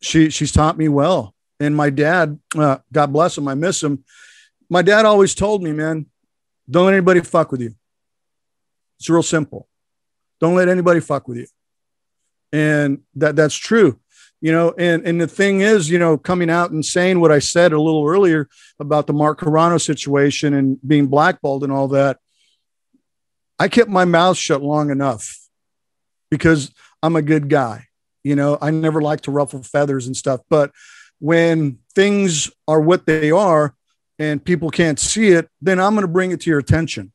[0.01, 1.33] she she's taught me well.
[1.59, 4.03] And my dad, uh, God bless him, I miss him
[4.69, 6.05] my dad always told me, man,
[6.69, 7.73] don't let anybody fuck with you.
[8.99, 9.67] It's real simple.
[10.39, 11.47] Don't let anybody fuck with you.
[12.51, 13.99] And that that's true.
[14.41, 17.39] You know, and and the thing is, you know, coming out and saying what I
[17.39, 18.47] said a little earlier
[18.79, 22.17] about the Mark Carano situation and being blackballed and all that,
[23.59, 25.37] I kept my mouth shut long enough
[26.31, 26.71] because
[27.03, 27.87] I'm a good guy.
[28.23, 30.71] You know, I never like to ruffle feathers and stuff, but
[31.19, 33.75] when things are what they are,
[34.19, 37.13] and people can't see it, then I'm going to bring it to your attention.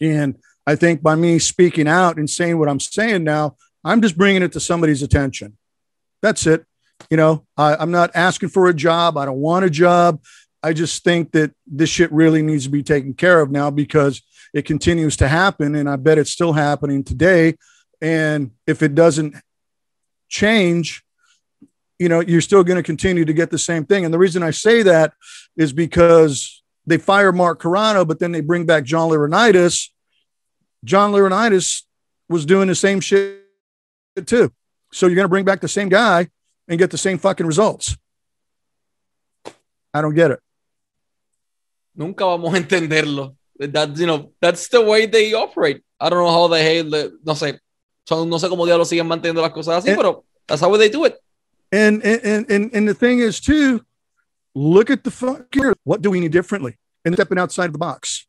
[0.00, 3.56] And I think by me speaking out and saying what I'm saying now,
[3.88, 5.56] I'm just bringing it to somebody's attention.
[6.20, 6.66] That's it.
[7.10, 9.16] You know, I, I'm not asking for a job.
[9.16, 10.20] I don't want a job.
[10.62, 14.20] I just think that this shit really needs to be taken care of now because
[14.52, 15.74] it continues to happen.
[15.74, 17.54] And I bet it's still happening today.
[18.02, 19.36] And if it doesn't
[20.28, 21.02] change,
[21.98, 24.04] you know, you're still going to continue to get the same thing.
[24.04, 25.14] And the reason I say that
[25.56, 29.88] is because they fire Mark Carano, but then they bring back John Laurinaitis.
[30.84, 31.84] John Laurinaitis
[32.28, 33.47] was doing the same shit
[34.26, 34.52] too.
[34.92, 36.28] So you're going to bring back the same guy
[36.66, 37.96] and get the same fucking results.
[39.92, 40.40] I don't get it.
[41.94, 43.34] Nunca vamos a entenderlo.
[43.58, 45.82] That, you know, that's the way they operate.
[45.98, 46.84] I don't know how the hell,
[47.24, 47.58] no sé,
[48.08, 50.88] son, no sé cómo diablos siguen manteniendo las cosas así, And- pero that's how they
[50.88, 51.16] do it.
[51.72, 53.82] And and and and the thing is too,
[54.54, 58.26] look at the fucking what do we need differently and stepping outside of the box.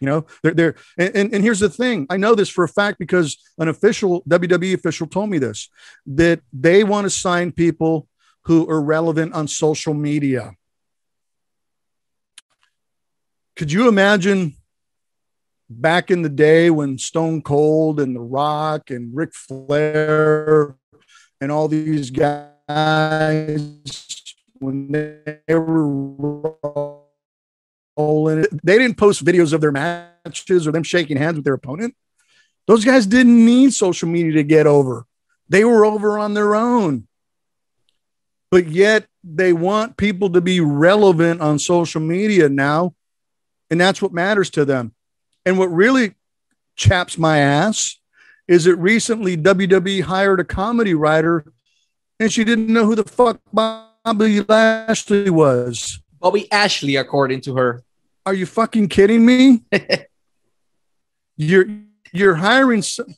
[0.00, 0.74] You know, they're there.
[0.96, 4.22] And, and, and here's the thing I know this for a fact because an official
[4.28, 5.68] WWE official told me this
[6.06, 8.08] that they want to sign people
[8.44, 10.52] who are relevant on social media.
[13.56, 14.54] Could you imagine
[15.68, 20.76] back in the day when Stone Cold and The Rock and Ric Flair
[21.40, 23.60] and all these guys
[24.60, 26.87] when they were
[27.98, 31.94] it, they didn't post videos of their matches or them shaking hands with their opponent.
[32.66, 35.06] Those guys didn't need social media to get over.
[35.48, 37.08] They were over on their own.
[38.50, 42.94] But yet they want people to be relevant on social media now.
[43.70, 44.94] And that's what matters to them.
[45.44, 46.14] And what really
[46.76, 47.98] chaps my ass
[48.46, 51.52] is that recently WWE hired a comedy writer
[52.20, 56.00] and she didn't know who the fuck Bobby Lashley was.
[56.20, 57.82] Bobby Ashley, according to her.
[58.28, 59.62] Are you fucking kidding me?
[61.38, 61.64] you're
[62.12, 63.14] you're hiring some,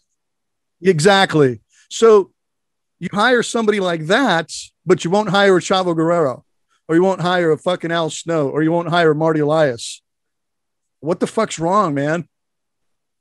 [0.81, 1.63] exactly.
[1.89, 2.31] So
[3.01, 4.53] you hire somebody like that,
[4.87, 6.45] but you won't hire a Chavo Guerrero,
[6.87, 10.01] or you won't hire a fucking Al Snow, or you won't hire Marty Elias.
[11.01, 12.29] What the fuck's wrong, man?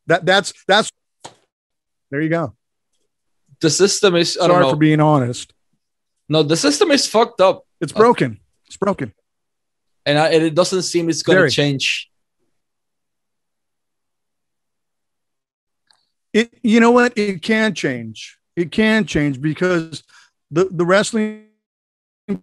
[0.06, 0.92] That that's that's
[2.12, 2.54] there you go.
[3.62, 5.54] The system is, I don't Sorry for being honest.
[6.30, 7.66] no, the system is fucked up.
[7.82, 8.42] It's broken.
[8.68, 9.12] It's broken.
[10.10, 12.10] And, I, and it doesn't seem it's going to change.
[16.34, 17.16] It you know what?
[17.16, 18.40] It can change.
[18.56, 20.02] It can change because
[20.50, 21.46] the, the wrestling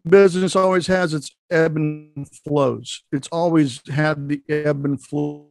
[0.08, 3.02] business always has its ebb and flows.
[3.10, 5.48] It's always had the ebb and flow.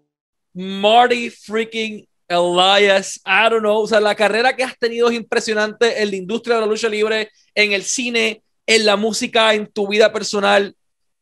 [0.54, 6.02] Marty freaking Elias, I don't know, o sea, la carrera que has tenido es impresionante
[6.02, 9.90] en la industria de la lucha libre, en el cine, en la música, en tu
[9.90, 10.74] vida personal.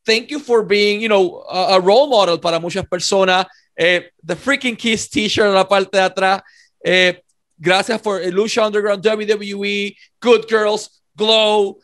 [0.05, 3.45] Thank you for being, you know, a, a role model para muchas personas.
[3.77, 6.41] Eh, the freaking Kiss t-shirt en la parte de atrás.
[6.85, 7.13] Eh,
[7.59, 11.77] gracias por Lucha Underground, WWE, Good Girls, Glow.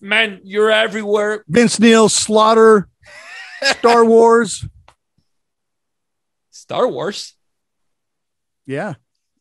[0.00, 1.44] Man, you're everywhere.
[1.48, 2.88] Vince Neil, Slaughter,
[3.62, 4.64] Star Wars.
[6.50, 7.34] Star Wars.
[8.66, 8.94] Yeah.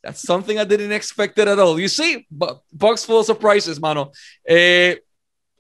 [0.04, 1.80] That's something I didn't expect it at all.
[1.80, 4.12] You see, box full of surprises, mano.
[4.48, 4.98] Eh,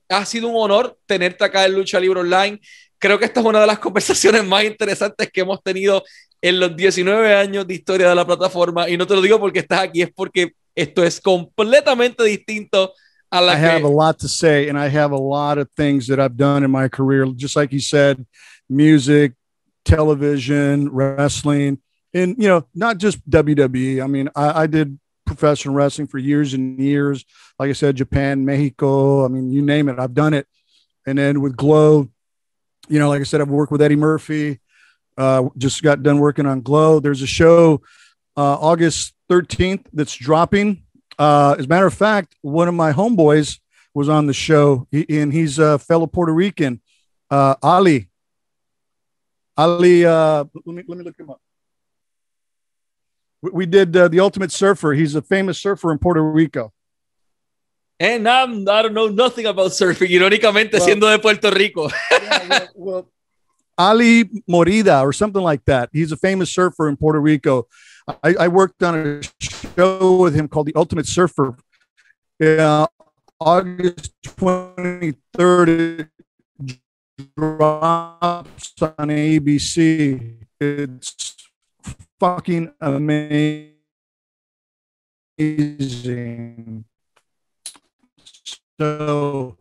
[0.10, 2.60] ha sido un honor tenerte acá en Lucha Libre Online.
[2.98, 6.04] Creo que esta es una de las conversaciones más interesantes que hemos tenido
[6.42, 8.90] en los 19 años de historia de la plataforma.
[8.90, 12.94] Y no te lo digo porque estás aquí, es porque esto es completamente distinto
[13.32, 13.66] a la I que...
[13.66, 16.64] have a lot to say, and I have a lot of things that I've done
[16.64, 17.26] in my career.
[17.36, 18.26] Just like you said,
[18.70, 19.34] music,
[19.84, 21.80] television, wrestling,
[22.14, 24.04] and you know, not just WWE.
[24.04, 25.00] I mean, I, I did
[25.36, 27.26] professional wrestling for years and years.
[27.60, 29.26] Like I said, Japan, Mexico.
[29.26, 30.48] I mean, you name it, I've done it.
[31.06, 32.10] And then with Glow,
[32.88, 34.60] you know, like I said, I've worked with Eddie Murphy.
[35.18, 37.00] Uh, just got done working on Glow.
[37.00, 37.82] There's a show
[38.38, 40.84] uh, August 13th that's dropping.
[41.18, 43.60] Uh, as a matter of fact, one of my homeboys
[43.94, 46.82] was on the show, he, and he's a fellow Puerto Rican,
[47.32, 48.10] uh, Ali.
[49.58, 51.40] Ali, uh, let me let me look him up.
[53.42, 54.94] We, did uh, the Ultimate Surfer.
[54.94, 56.74] He's a famous surfer in Puerto Rico.
[58.00, 61.90] And I'm, I don't know nothing about surfing, irónicamente Well- siendo de Puerto Rico.
[62.12, 63.10] Yeah, well, well,
[63.78, 65.90] Ali Morida or something like that.
[65.94, 67.68] He's a famous surfer in Puerto Rico.
[68.24, 71.56] I, I worked on a show with him called The Ultimate Surfer.
[72.42, 72.88] Uh,
[73.40, 76.08] August 23rd,
[76.60, 76.80] it
[77.38, 80.36] drops on ABC.
[80.60, 81.35] It's
[82.26, 83.76] fucking amazing.
[88.80, 89.58] So,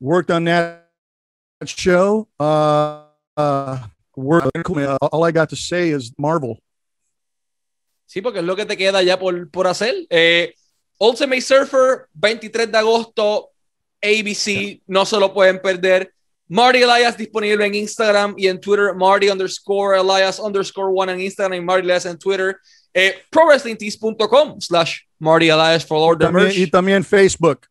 [0.00, 0.88] worked on that
[1.66, 2.28] show.
[2.40, 3.04] Uh,
[3.36, 3.78] uh,
[4.16, 4.50] work,
[5.12, 6.58] all I got to say is Marvel.
[8.06, 10.06] Sí, porque es lo que te queda ya por, por hacer.
[10.08, 10.54] Eh,
[10.98, 13.50] Ultimate Surfer, 23 de agosto,
[14.00, 16.14] ABC, no se lo pueden perder.
[16.54, 21.54] Marty Elias disponible en Instagram y en Twitter, Marty underscore Elias underscore one en Instagram
[21.54, 22.60] y Marty Elias en Twitter.
[22.94, 26.56] Eh, ProWrestlingTees.com slash Marty Elias for Lord the También, Merch.
[26.58, 27.66] y también Facebook.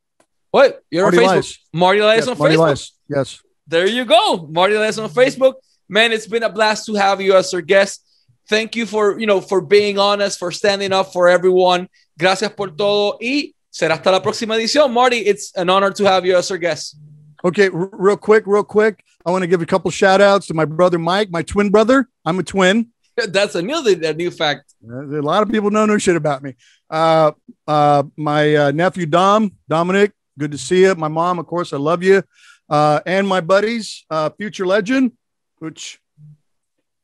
[0.51, 0.81] What?
[0.91, 1.31] You're Marty on Facebook?
[1.31, 1.59] Elias.
[1.71, 2.65] Marty Elias Yes, on Marty Facebook?
[2.65, 2.91] Elias.
[3.07, 3.41] Yes.
[3.69, 4.47] There you go.
[4.51, 5.53] Marty Elias on Facebook.
[5.88, 8.03] Man, it's been a blast to have you as our guest.
[8.49, 11.88] Thank you for, you know, for being honest, for standing up for everyone.
[12.19, 14.91] Gracias por todo y será hasta la próxima edición.
[14.91, 16.97] Marty, it's an honor to have you as our guest.
[17.45, 19.03] Okay, r- real quick, real quick.
[19.25, 22.07] I want to give a couple shout outs to my brother Mike, my twin brother.
[22.25, 22.89] I'm a twin.
[23.27, 24.73] That's a new, a new fact.
[24.87, 26.55] Uh, A lot of people don't know shit about me.
[26.89, 27.31] Uh,
[27.67, 30.95] uh, my uh, nephew Dom, Dominic, good to see you.
[30.95, 32.23] My mom, of course, I love you.
[32.69, 35.11] Uh, and my buddies, uh, Future Legend,
[35.59, 35.99] which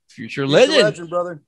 [0.07, 1.09] Future Future legend.
[1.09, 1.41] brother.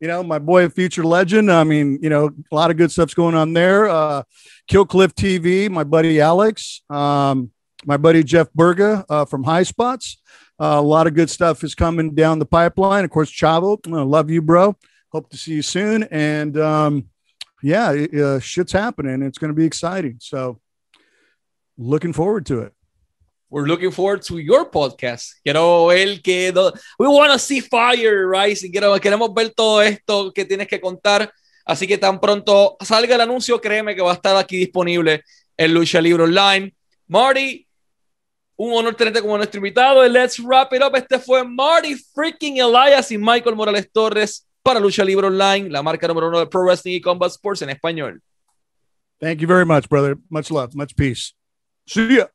[0.00, 1.50] You know, my boy, Future Legend.
[1.50, 3.88] I mean, you know, a lot of good stuff's going on there.
[3.88, 4.22] Uh,
[4.70, 7.50] Killcliff TV, my buddy Alex, um,
[7.84, 10.20] my buddy Jeff Berga uh, from High Spots.
[10.58, 13.04] Uh, a lot of good stuff is coming down the pipeline.
[13.04, 14.74] Of course, Chavo, I love you, bro.
[15.12, 16.04] Hope to see you soon.
[16.04, 17.10] And um,
[17.62, 19.22] yeah, it- uh, shit's happening.
[19.22, 20.16] It's going to be exciting.
[20.20, 20.60] So,
[21.76, 22.72] looking forward to it.
[23.48, 25.34] We're looking forward to your podcast.
[25.44, 28.56] Quiero ver que no- we want to see fire?
[28.56, 31.30] Si quiero, queremos ver todo esto que tienes que contar.
[31.68, 35.22] Así que tan pronto salga el anuncio, créeme que va a estar aquí disponible
[35.56, 36.72] en Lucha Libre Online.
[37.08, 37.65] Marty,
[38.56, 40.06] un honor tenerte como nuestro invitado.
[40.06, 40.96] Let's wrap it up.
[40.96, 46.08] Este fue Marty freaking Elias y Michael Morales Torres para Lucha Libre Online, la marca
[46.08, 48.20] número uno de Pro Wrestling y Combat Sports en español.
[49.20, 50.16] Thank you very much, brother.
[50.28, 51.34] Much love, much peace.
[51.86, 52.28] See ya.